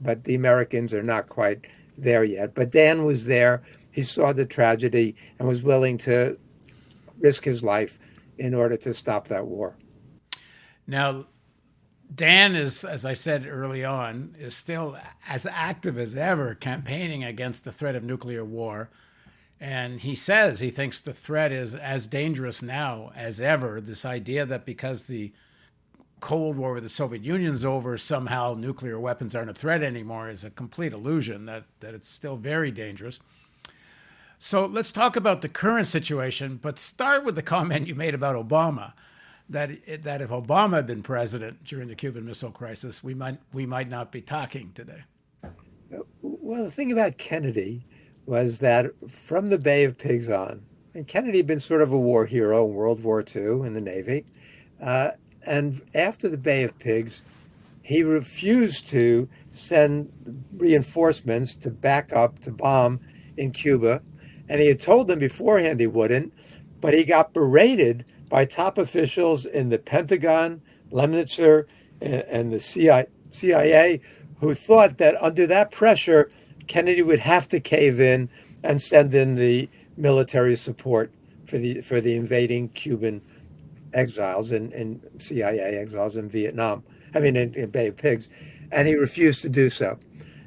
[0.00, 1.66] But the Americans are not quite
[1.96, 2.54] there yet.
[2.54, 3.62] But Dan was there.
[3.90, 6.38] He saw the tragedy and was willing to
[7.18, 7.98] risk his life
[8.38, 9.76] in order to stop that war.
[10.86, 11.26] Now,
[12.14, 14.96] Dan is, as I said early on, is still
[15.28, 18.90] as active as ever campaigning against the threat of nuclear war.
[19.60, 23.80] And he says he thinks the threat is as dangerous now as ever.
[23.80, 25.32] This idea that because the
[26.20, 30.44] Cold War with the Soviet Union's over, somehow nuclear weapons aren't a threat anymore is
[30.44, 33.20] a complete illusion, that, that it's still very dangerous.
[34.38, 38.36] So let's talk about the current situation, but start with the comment you made about
[38.36, 38.92] Obama.
[39.50, 39.70] That,
[40.04, 43.88] that if Obama had been president during the Cuban Missile Crisis, we might, we might
[43.88, 45.04] not be talking today.
[46.20, 47.84] Well, the thing about Kennedy
[48.26, 50.62] was that from the Bay of Pigs on,
[50.94, 53.80] and Kennedy had been sort of a war hero in World War II in the
[53.80, 54.24] Navy,
[54.82, 55.12] uh,
[55.44, 57.24] and after the Bay of Pigs,
[57.82, 60.12] he refused to send
[60.54, 63.00] reinforcements to back up to bomb
[63.38, 64.02] in Cuba.
[64.48, 66.32] And he had told them beforehand he wouldn't,
[66.80, 71.66] but he got berated by top officials in the Pentagon, Lemnitzer,
[72.00, 72.60] and, the
[73.30, 74.00] CIA,
[74.40, 76.30] who thought that under that pressure,
[76.66, 78.28] Kennedy would have to cave in
[78.62, 81.12] and send in the military support
[81.46, 83.20] for the for the invading Cuban
[83.94, 86.84] exiles and, and CIA exiles in Vietnam.
[87.14, 88.28] I mean, in, in Bay of Pigs,
[88.70, 89.98] and he refused to do so.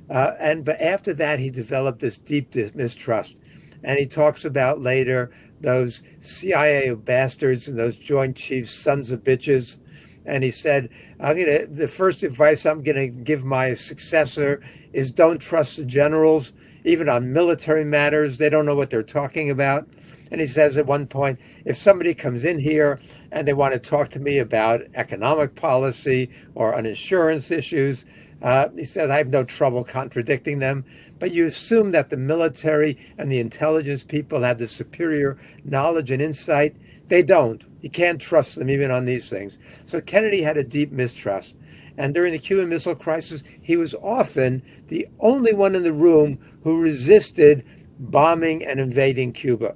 [0.10, 3.36] Uh, and but after that, he developed this deep mistrust,
[3.84, 9.77] and he talks about later those CIA bastards and those Joint Chiefs, sons of bitches.
[10.25, 14.61] And he said, I'm gonna the first advice I'm gonna give my successor
[14.93, 16.53] is don't trust the generals,
[16.84, 18.38] even on military matters.
[18.38, 19.88] They don't know what they're talking about.
[20.32, 22.99] And he says at one point, if somebody comes in here
[23.32, 28.05] and they want to talk to me about economic policy or on insurance issues,
[28.42, 30.86] uh, he says, I have no trouble contradicting them.
[31.20, 36.22] But you assume that the military and the intelligence people have the superior knowledge and
[36.22, 36.76] insight.
[37.08, 37.64] They don't.
[37.82, 39.58] You can't trust them even on these things.
[39.86, 41.56] So Kennedy had a deep mistrust.
[41.98, 46.39] And during the Cuban Missile Crisis, he was often the only one in the room
[46.64, 47.66] who resisted
[48.00, 49.76] bombing and invading Cuba.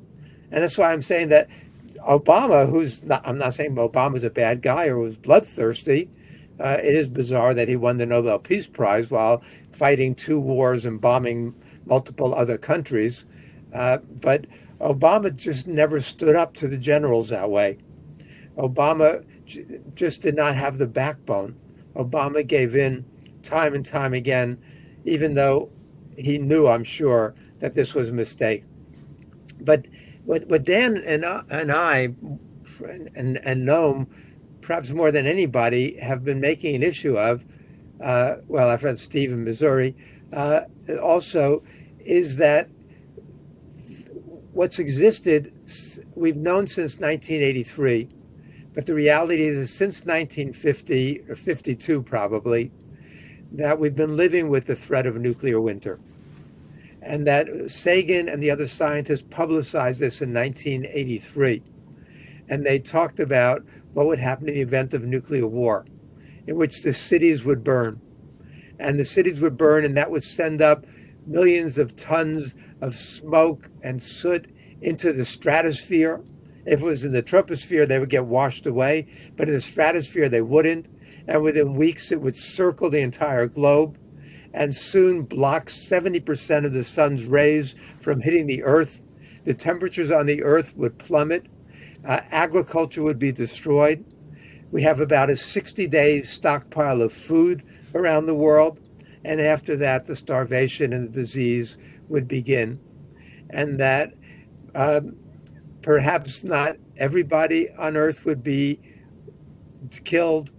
[0.51, 1.49] And that's why I'm saying that
[2.07, 6.09] Obama, who's not, I'm not saying Obama's a bad guy or was bloodthirsty.
[6.59, 10.85] Uh, it is bizarre that he won the Nobel Peace Prize while fighting two wars
[10.85, 11.53] and bombing
[11.85, 13.25] multiple other countries.
[13.73, 14.45] Uh, but
[14.79, 17.77] Obama just never stood up to the generals that way.
[18.57, 21.55] Obama j- just did not have the backbone.
[21.95, 23.05] Obama gave in
[23.43, 24.57] time and time again,
[25.05, 25.69] even though
[26.17, 28.63] he knew, I'm sure, that this was a mistake.
[29.61, 29.87] But
[30.23, 32.15] what, what Dan and, uh, and I
[32.83, 34.07] and, and Noam,
[34.66, 37.45] perhaps more than anybody, have been making an issue of,
[38.01, 39.95] uh, well, our friend Steve in Missouri,
[40.34, 40.61] uh,
[41.03, 41.61] also,
[41.99, 42.68] is that
[44.53, 45.53] what's existed,
[46.16, 48.09] we've known since 1983,
[48.74, 52.72] but the reality is since 1950 or 52 probably,
[53.51, 55.99] that we've been living with the threat of a nuclear winter
[57.03, 61.61] and that Sagan and the other scientists publicized this in 1983.
[62.49, 63.63] And they talked about
[63.95, 65.85] what would happen in the event of nuclear war,
[66.47, 68.01] in which the cities would burn.
[68.77, 70.85] And the cities would burn, and that would send up
[71.25, 76.21] millions of tons of smoke and soot into the stratosphere.
[76.65, 80.27] If it was in the troposphere, they would get washed away, but in the stratosphere,
[80.27, 80.89] they wouldn't.
[81.25, 83.97] And within weeks, it would circle the entire globe
[84.53, 89.01] and soon block 70% of the sun's rays from hitting the earth.
[89.45, 91.45] The temperatures on the earth would plummet.
[92.07, 94.05] Uh, agriculture would be destroyed.
[94.71, 98.79] We have about a 60 day stockpile of food around the world.
[99.23, 101.77] And after that, the starvation and the disease
[102.09, 102.79] would begin.
[103.49, 104.13] And that
[104.75, 105.15] um,
[105.81, 108.79] perhaps not everybody on earth would be
[110.03, 110.51] killed,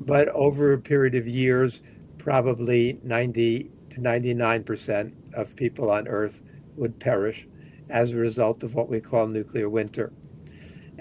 [0.00, 1.80] but over a period of years,
[2.18, 6.42] probably 90 to 99% of people on Earth
[6.76, 7.46] would perish
[7.90, 10.12] as a result of what we call nuclear winter.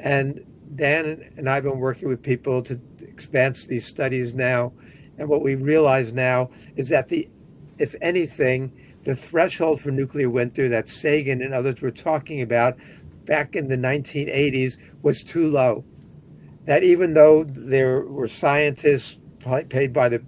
[0.02, 0.46] And
[0.76, 4.74] Dan and I have been working with people to advance these studies now.
[5.18, 7.30] And what we realize now is that the,
[7.78, 8.72] if anything,
[9.04, 12.78] the threshold for nuclear winter that Sagan and others were talking about
[13.26, 15.84] back in the 1980s was too low.
[16.66, 19.18] That even though there were scientists
[19.70, 20.22] paid by the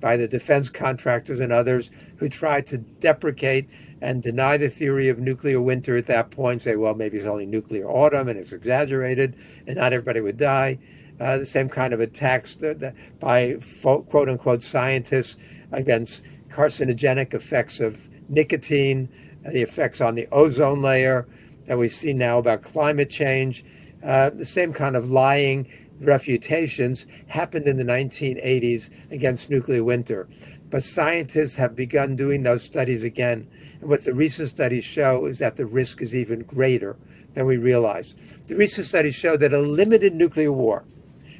[0.00, 3.68] by the defense contractors and others who tried to deprecate
[4.00, 7.46] and deny the theory of nuclear winter at that point, say, well, maybe it's only
[7.46, 9.36] nuclear autumn and it's exaggerated
[9.66, 10.78] and not everybody would die.
[11.20, 15.36] Uh, the same kind of attacks that, that by quote unquote scientists
[15.72, 19.08] against carcinogenic effects of nicotine,
[19.50, 21.26] the effects on the ozone layer
[21.66, 23.64] that we see now about climate change,
[24.04, 25.66] uh, the same kind of lying
[26.00, 30.28] refutations happened in the 1980s against nuclear winter.
[30.70, 33.48] But scientists have begun doing those studies again.
[33.80, 36.96] And what the recent studies show is that the risk is even greater
[37.34, 38.14] than we realize.
[38.46, 40.84] The recent studies show that a limited nuclear war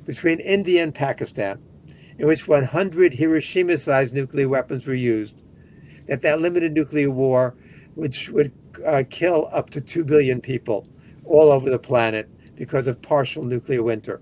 [0.06, 1.60] between India and Pakistan,
[2.18, 5.42] in which 100 Hiroshima-sized nuclear weapons were used,
[6.06, 7.54] that that limited nuclear war,
[7.94, 8.52] which would
[8.86, 10.88] uh, kill up to 2 billion people
[11.24, 14.20] all over the planet because of partial nuclear winter.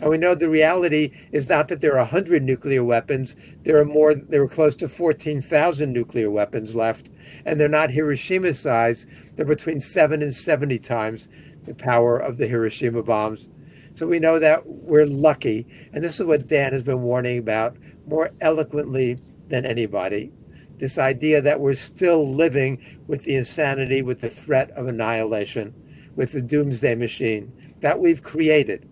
[0.00, 3.34] And we know the reality is not that there are 100 nuclear weapons.
[3.64, 7.10] There are more, there are close to 14,000 nuclear weapons left.
[7.44, 9.06] And they're not Hiroshima size.
[9.34, 11.28] They're between 7 and 70 times
[11.64, 13.48] the power of the Hiroshima bombs.
[13.92, 15.66] So we know that we're lucky.
[15.92, 17.76] And this is what Dan has been warning about
[18.06, 19.18] more eloquently
[19.48, 20.32] than anybody.
[20.78, 22.78] This idea that we're still living
[23.08, 25.74] with the insanity, with the threat of annihilation,
[26.14, 28.87] with the doomsday machine that we've created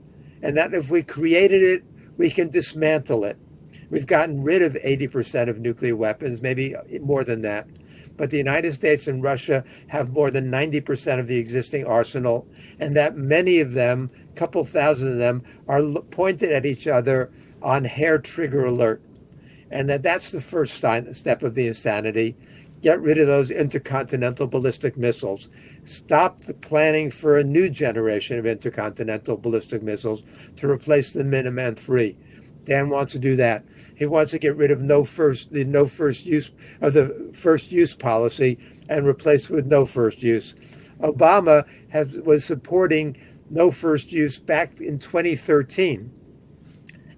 [0.47, 1.82] and that if we created it,
[2.18, 3.36] we can dismantle it.
[3.90, 7.66] We've gotten rid of 80% of nuclear weapons, maybe more than that.
[8.16, 12.47] But the United States and Russia have more than 90% of the existing arsenal,
[12.78, 15.82] and that many of them, a couple thousand of them, are
[16.12, 19.03] pointed at each other on hair trigger alert.
[19.72, 22.36] And that that's the first step of the insanity.
[22.82, 25.49] Get rid of those intercontinental ballistic missiles.
[25.89, 30.22] Stopped the planning for a new generation of intercontinental ballistic missiles
[30.57, 32.16] to replace the Minuteman III.
[32.64, 33.64] Dan wants to do that.
[33.95, 37.70] He wants to get rid of no first the no first use of the first
[37.70, 38.59] use policy
[38.89, 40.55] and replace with no first use.
[41.01, 43.16] Obama has was supporting
[43.51, 46.11] no first use back in 2013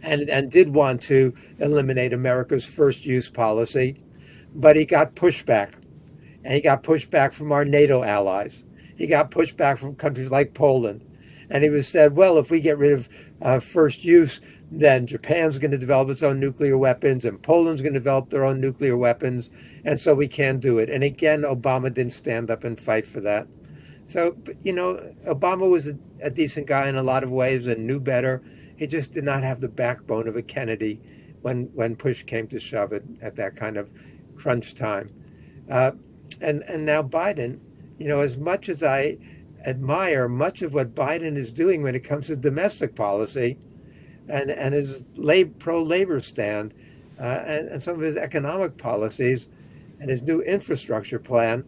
[0.02, 3.96] and, and did want to eliminate America's first use policy,
[4.54, 5.70] but he got pushback.
[6.44, 8.64] And he got pushback from our NATO allies.
[8.96, 11.04] He got pushback from countries like Poland.
[11.50, 13.08] And he was said, well, if we get rid of
[13.40, 17.94] uh, first use, then Japan's going to develop its own nuclear weapons and Poland's going
[17.94, 19.50] to develop their own nuclear weapons.
[19.84, 20.90] And so we can't do it.
[20.90, 23.46] And again, Obama didn't stand up and fight for that.
[24.06, 27.86] So, you know, Obama was a, a decent guy in a lot of ways and
[27.86, 28.42] knew better.
[28.76, 31.00] He just did not have the backbone of a Kennedy
[31.42, 33.90] when, when push came to shove it at that kind of
[34.36, 35.10] crunch time.
[35.70, 35.92] Uh,
[36.40, 37.58] and, and now Biden,
[37.98, 39.18] you know, as much as I
[39.66, 43.58] admire much of what Biden is doing when it comes to domestic policy
[44.28, 45.02] and, and his
[45.58, 46.74] pro labor stand
[47.18, 49.48] uh, and, and some of his economic policies
[50.00, 51.64] and his new infrastructure plan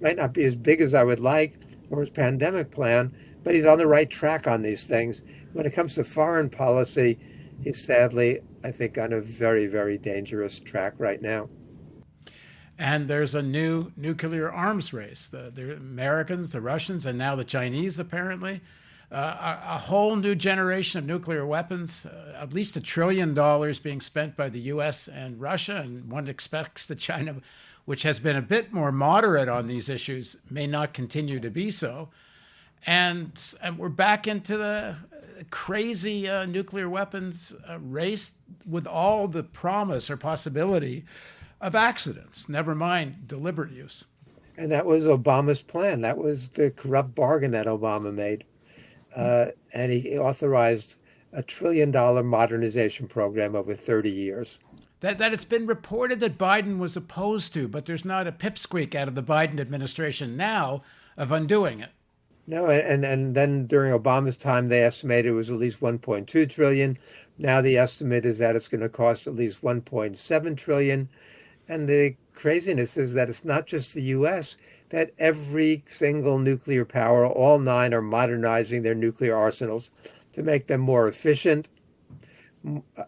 [0.00, 1.58] might not be as big as I would like,
[1.90, 5.22] or his pandemic plan, but he's on the right track on these things.
[5.52, 7.18] When it comes to foreign policy,
[7.62, 11.48] he's sadly, I think, on a very, very dangerous track right now.
[12.78, 15.26] And there's a new nuclear arms race.
[15.28, 18.60] The, the Americans, the Russians, and now the Chinese, apparently.
[19.12, 24.00] Uh, a, whole new generation of nuclear weapons, uh, at least a trillion dollars being
[24.00, 25.82] spent by the US and Russia.
[25.84, 27.36] And one expects that China
[27.84, 31.70] which has been a bit more moderate on these issues, may not continue to be
[31.70, 32.08] so.
[32.86, 33.30] And,
[33.62, 34.96] and we're back into the
[35.50, 38.32] crazy uh, nuclear weapons uh, race
[38.68, 41.04] with all the promise or possibility
[41.64, 44.04] of accidents, never mind deliberate use.
[44.56, 46.02] And that was Obama's plan.
[46.02, 48.44] That was the corrupt bargain that Obama made.
[49.16, 50.98] Uh, and he authorized
[51.32, 54.58] a trillion dollar modernization program over 30 years
[55.04, 58.94] that, that it's been reported that Biden was opposed to, but there's not a pipsqueak
[58.94, 60.82] out of the Biden administration now
[61.18, 61.90] of undoing it.
[62.46, 66.96] No, and and then during Obama's time, they estimated it was at least 1.2 trillion.
[67.36, 71.08] Now the estimate is that it's going to cost at least 1.7 trillion.
[71.68, 74.56] And the craziness is that it's not just the U.S.
[74.90, 79.90] That every single nuclear power, all nine, are modernizing their nuclear arsenals
[80.32, 81.68] to make them more efficient
[82.96, 83.04] uh,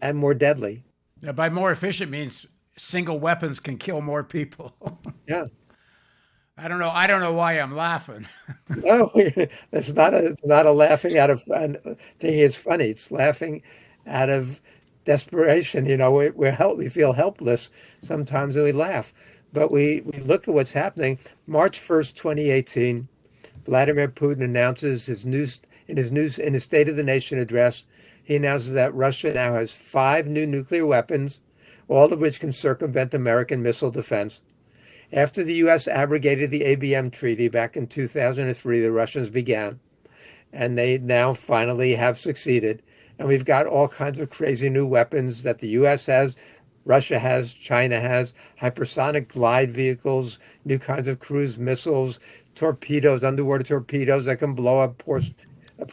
[0.00, 0.84] and more deadly.
[1.22, 2.46] Now, by more efficient means
[2.76, 4.74] single weapons can kill more people.
[5.28, 5.46] yeah.
[6.56, 6.90] I don't know.
[6.90, 8.26] I don't know why I'm laughing.
[8.68, 10.26] no, it's not a.
[10.26, 11.68] It's not a laughing out of uh,
[12.18, 12.38] thing.
[12.38, 12.86] It's funny.
[12.86, 13.62] It's laughing
[14.06, 14.60] out of
[15.08, 15.86] desperation.
[15.86, 16.76] You know, we, we're help.
[16.76, 17.70] We feel helpless
[18.02, 19.12] sometimes, and we laugh.
[19.52, 21.18] But we we look at what's happening.
[21.46, 23.08] March first, 2018,
[23.64, 27.86] Vladimir Putin announces his news in his news in his State of the Nation address
[28.28, 31.40] he announces that Russia now has five new nuclear weapons,
[31.88, 34.42] all of which can circumvent American missile defense.
[35.10, 35.88] After the U.S.
[35.88, 39.80] abrogated the ABM treaty back in 2003, the Russians began,
[40.52, 42.82] and they now finally have succeeded.
[43.18, 46.06] And we've got all kinds of crazy new weapons that the U.S.
[46.06, 46.36] has,
[46.84, 52.20] Russia has, China has, hypersonic glide vehicles, new kinds of cruise missiles,
[52.54, 55.30] torpedoes, underwater torpedoes that can blow up ports,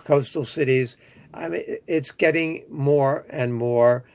[0.03, 0.97] coastal cities.
[1.33, 4.05] I mean, it's getting more and more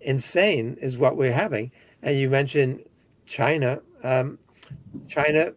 [0.00, 1.70] insane, is what we're having.
[2.02, 2.84] And you mentioned
[3.26, 3.80] China.
[4.02, 4.38] Um,
[5.08, 5.52] China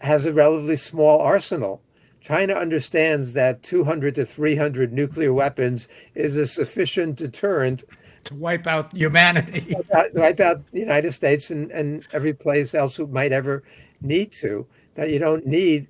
[0.00, 1.80] has a relatively small arsenal.
[2.22, 7.84] China understands that 200 to 300 nuclear weapons is a sufficient deterrent
[8.24, 12.74] to wipe out humanity, wipe out, wipe out the United States and, and every place
[12.74, 13.64] else who might ever
[14.00, 14.66] need to.
[14.94, 15.88] That you don't need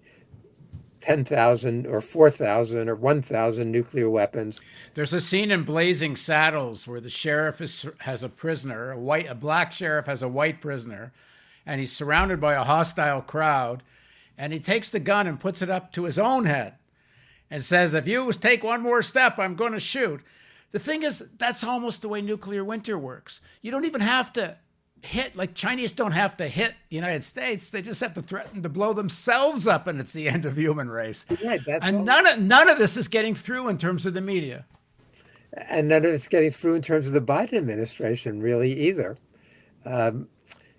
[1.03, 4.61] 10,000 or 4,000 or 1,000 nuclear weapons.
[4.95, 9.29] There's a scene in Blazing Saddles where the sheriff is, has a prisoner, a white,
[9.29, 11.13] a black sheriff has a white prisoner,
[11.67, 13.83] and he's surrounded by a hostile crowd,
[14.39, 16.75] and he takes the gun and puts it up to his own head,
[17.51, 20.21] and says, "If you take one more step, I'm going to shoot."
[20.71, 23.41] The thing is, that's almost the way nuclear winter works.
[23.61, 24.57] You don't even have to
[25.03, 28.63] hit like Chinese don't have to hit the United States; they just have to threaten
[28.63, 31.27] to blow themselves up, and it's the end of the human race.
[31.45, 34.65] Right, and none of none of this is getting through in terms of the media,
[35.55, 39.17] and none of it's getting through in terms of the Biden administration, really either.
[39.85, 40.29] Um,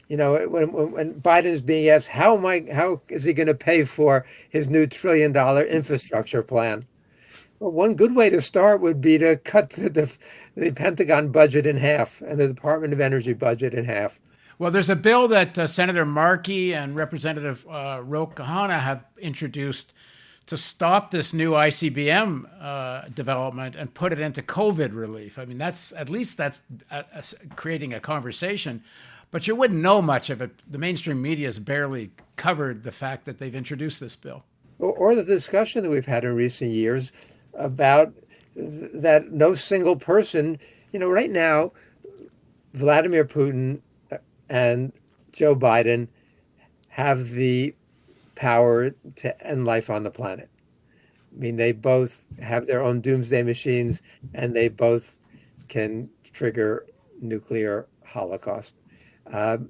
[0.08, 3.47] you know, when, when Biden is being asked how am I, how is he going
[3.47, 6.86] to pay for his new trillion dollar infrastructure plan?
[7.60, 10.12] Well, one good way to start would be to cut the, the
[10.56, 14.20] the Pentagon budget in half and the Department of Energy budget in half.
[14.60, 19.93] Well, there's a bill that uh, Senator Markey and Representative uh, Ro have introduced
[20.45, 25.39] to stop this new ICBM uh, development and put it into COVID relief.
[25.39, 27.24] I mean, that's at least that's a, a,
[27.56, 28.84] creating a conversation,
[29.34, 30.52] but you wouldn't know much of it.
[30.70, 34.44] The mainstream media has barely covered the fact that they've introduced this bill.
[34.78, 37.12] Or, or the discussion that we've had in recent years
[37.56, 38.14] about
[38.56, 40.60] that no single person,
[40.92, 41.72] you know, right now,
[42.76, 43.82] Vladimir Putin
[44.50, 44.94] and
[45.32, 46.10] Joe Biden
[46.90, 47.74] have the
[48.36, 50.48] power to end life on the planet.
[51.36, 54.04] I mean, they both have their own doomsday machines
[54.36, 55.18] and they both
[55.70, 56.86] can trigger
[57.20, 58.76] nuclear holocaust.
[59.28, 59.69] Um,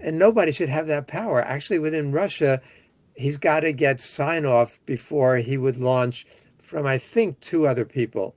[0.00, 1.40] and nobody should have that power.
[1.40, 2.60] Actually, within Russia,
[3.14, 6.26] he's got to get sign off before he would launch
[6.60, 8.34] from, I think, two other people.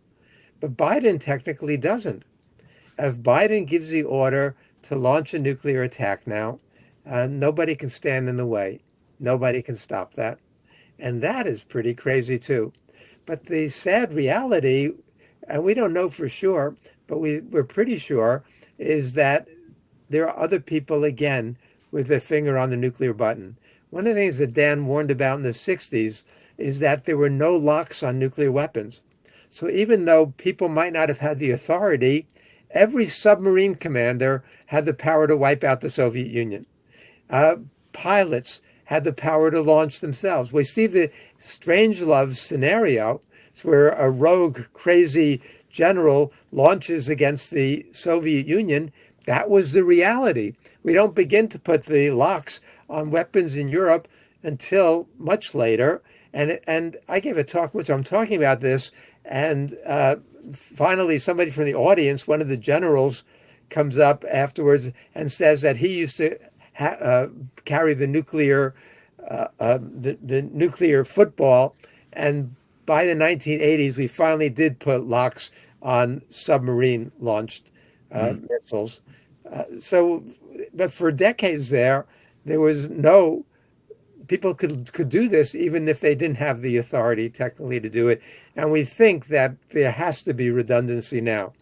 [0.60, 2.24] But Biden technically doesn't.
[2.98, 6.60] If Biden gives the order to launch a nuclear attack now,
[7.06, 8.82] uh, nobody can stand in the way.
[9.20, 10.40] Nobody can stop that.
[11.00, 12.74] And that is pretty crazy, too.
[13.26, 14.92] But the sad reality,
[15.48, 16.76] and we don't know for sure,
[17.08, 18.44] but we, we're pretty sure,
[18.78, 19.48] is that
[20.10, 21.58] there are other people again
[21.92, 23.58] with their finger on the nuclear button.
[23.90, 26.24] One of the things that Dan warned about in the 60s
[26.58, 29.02] is that there were no locks on nuclear weapons.
[29.50, 32.28] So even though people might not have had the authority,
[32.72, 36.66] every submarine commander had the power to wipe out the Soviet Union.
[37.30, 37.56] Uh,
[37.94, 40.52] pilots had the power to launch themselves.
[40.52, 43.22] We see the Strangelove scenario.
[43.52, 48.92] It's where a rogue, crazy general launches against the Soviet Union.
[49.26, 50.54] That was the reality.
[50.84, 54.08] We don't begin to put the locks on weapons in Europe
[54.44, 56.02] until much later.
[56.34, 58.92] And and I gave a talk, which I'm talking about this,
[59.24, 60.18] and uh,
[60.54, 63.24] finally somebody from the audience, one of the generals,
[63.70, 66.38] comes up afterwards and says that he used to
[66.74, 67.28] ha- uh,
[67.64, 68.76] carry the nuclear
[69.28, 71.76] uh, uh, the, the nuclear football.
[72.14, 72.56] And
[72.86, 75.50] by the 1980s, we finally did put locks
[75.82, 77.72] on submarine launched
[78.14, 78.48] mm.
[78.50, 79.02] missiles.
[79.52, 80.24] Uh, so,
[80.74, 82.06] but for decades there,
[82.46, 83.46] there was no
[84.28, 88.08] people could could do this even if they didn't have the authority technically to do
[88.08, 88.22] it.
[88.56, 91.54] And we think that there has to be redundancy now.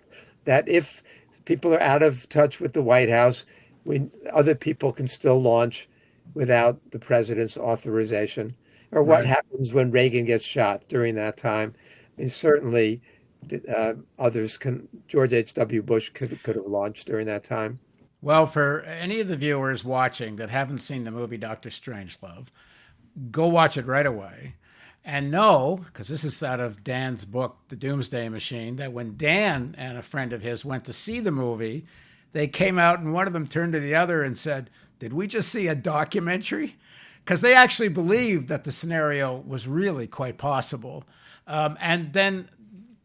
[0.45, 1.03] That if
[1.45, 3.45] people are out of touch with the White House,
[3.86, 5.89] we other people can still launch
[6.34, 8.55] without the president's authorization,
[8.91, 9.25] or what right.
[9.25, 11.73] happens when Reagan gets shot during that time.
[12.17, 13.01] I mean, certainly
[13.74, 14.88] uh, others can.
[15.08, 15.54] George H.
[15.54, 15.82] W.
[15.82, 17.80] Bush could could have launched during that time.
[18.22, 22.48] Well, for any of the viewers watching that haven't seen the movie Doctor Strangelove,
[23.32, 24.56] go watch it right away.
[25.06, 29.76] And know, because this is out of Dan's book, The Doomsday Machine, that when Dan
[29.78, 31.86] and a friend of his went to see the movie,
[32.32, 34.70] they came out and one of them turned to the other and said,
[35.00, 36.78] Did we just see a documentary?
[37.26, 41.04] Because they actually believed that the scenario was really quite possible.
[41.48, 42.50] Um, and then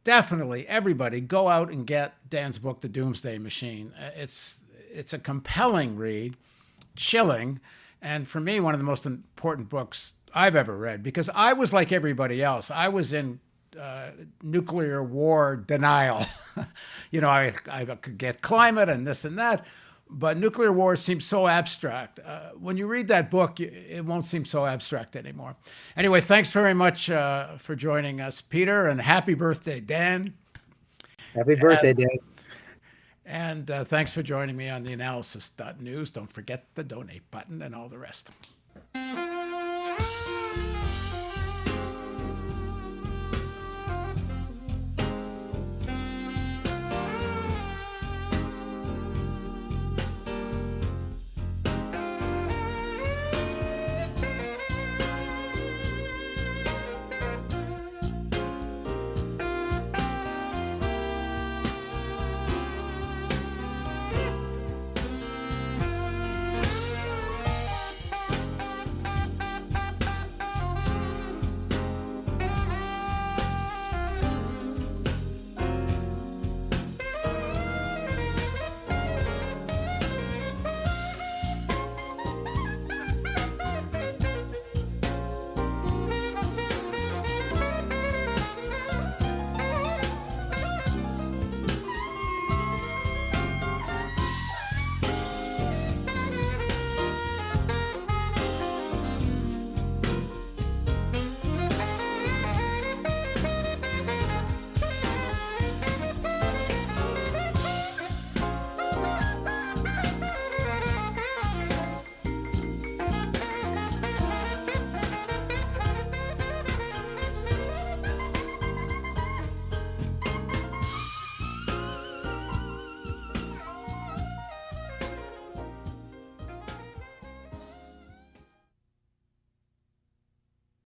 [0.09, 3.93] definitely everybody go out and get Dan's book, The Doomsday Machine.
[4.01, 6.35] Uh, it's it's a compelling read,
[6.97, 7.61] chilling,
[8.01, 11.75] and for me one of the most important books I've ever read because I was
[11.75, 12.71] like everybody else.
[12.71, 13.39] I was in
[13.79, 16.25] uh, nuclear war denial.
[17.11, 19.67] you know, I, I could get climate and this and that,
[20.11, 22.21] but nuclear war seems so abstract.
[22.25, 25.57] Uh, when you read that book, it won't seem so abstract anymore.
[25.97, 30.35] Anyway, thanks very much uh, for joining us, Peter, and happy birthday, Dan.
[31.35, 32.19] Happy birthday, Dan.
[33.27, 36.11] And uh, thanks for joining me on the analysis.news.
[36.11, 38.31] Don't forget the donate button and all the rest.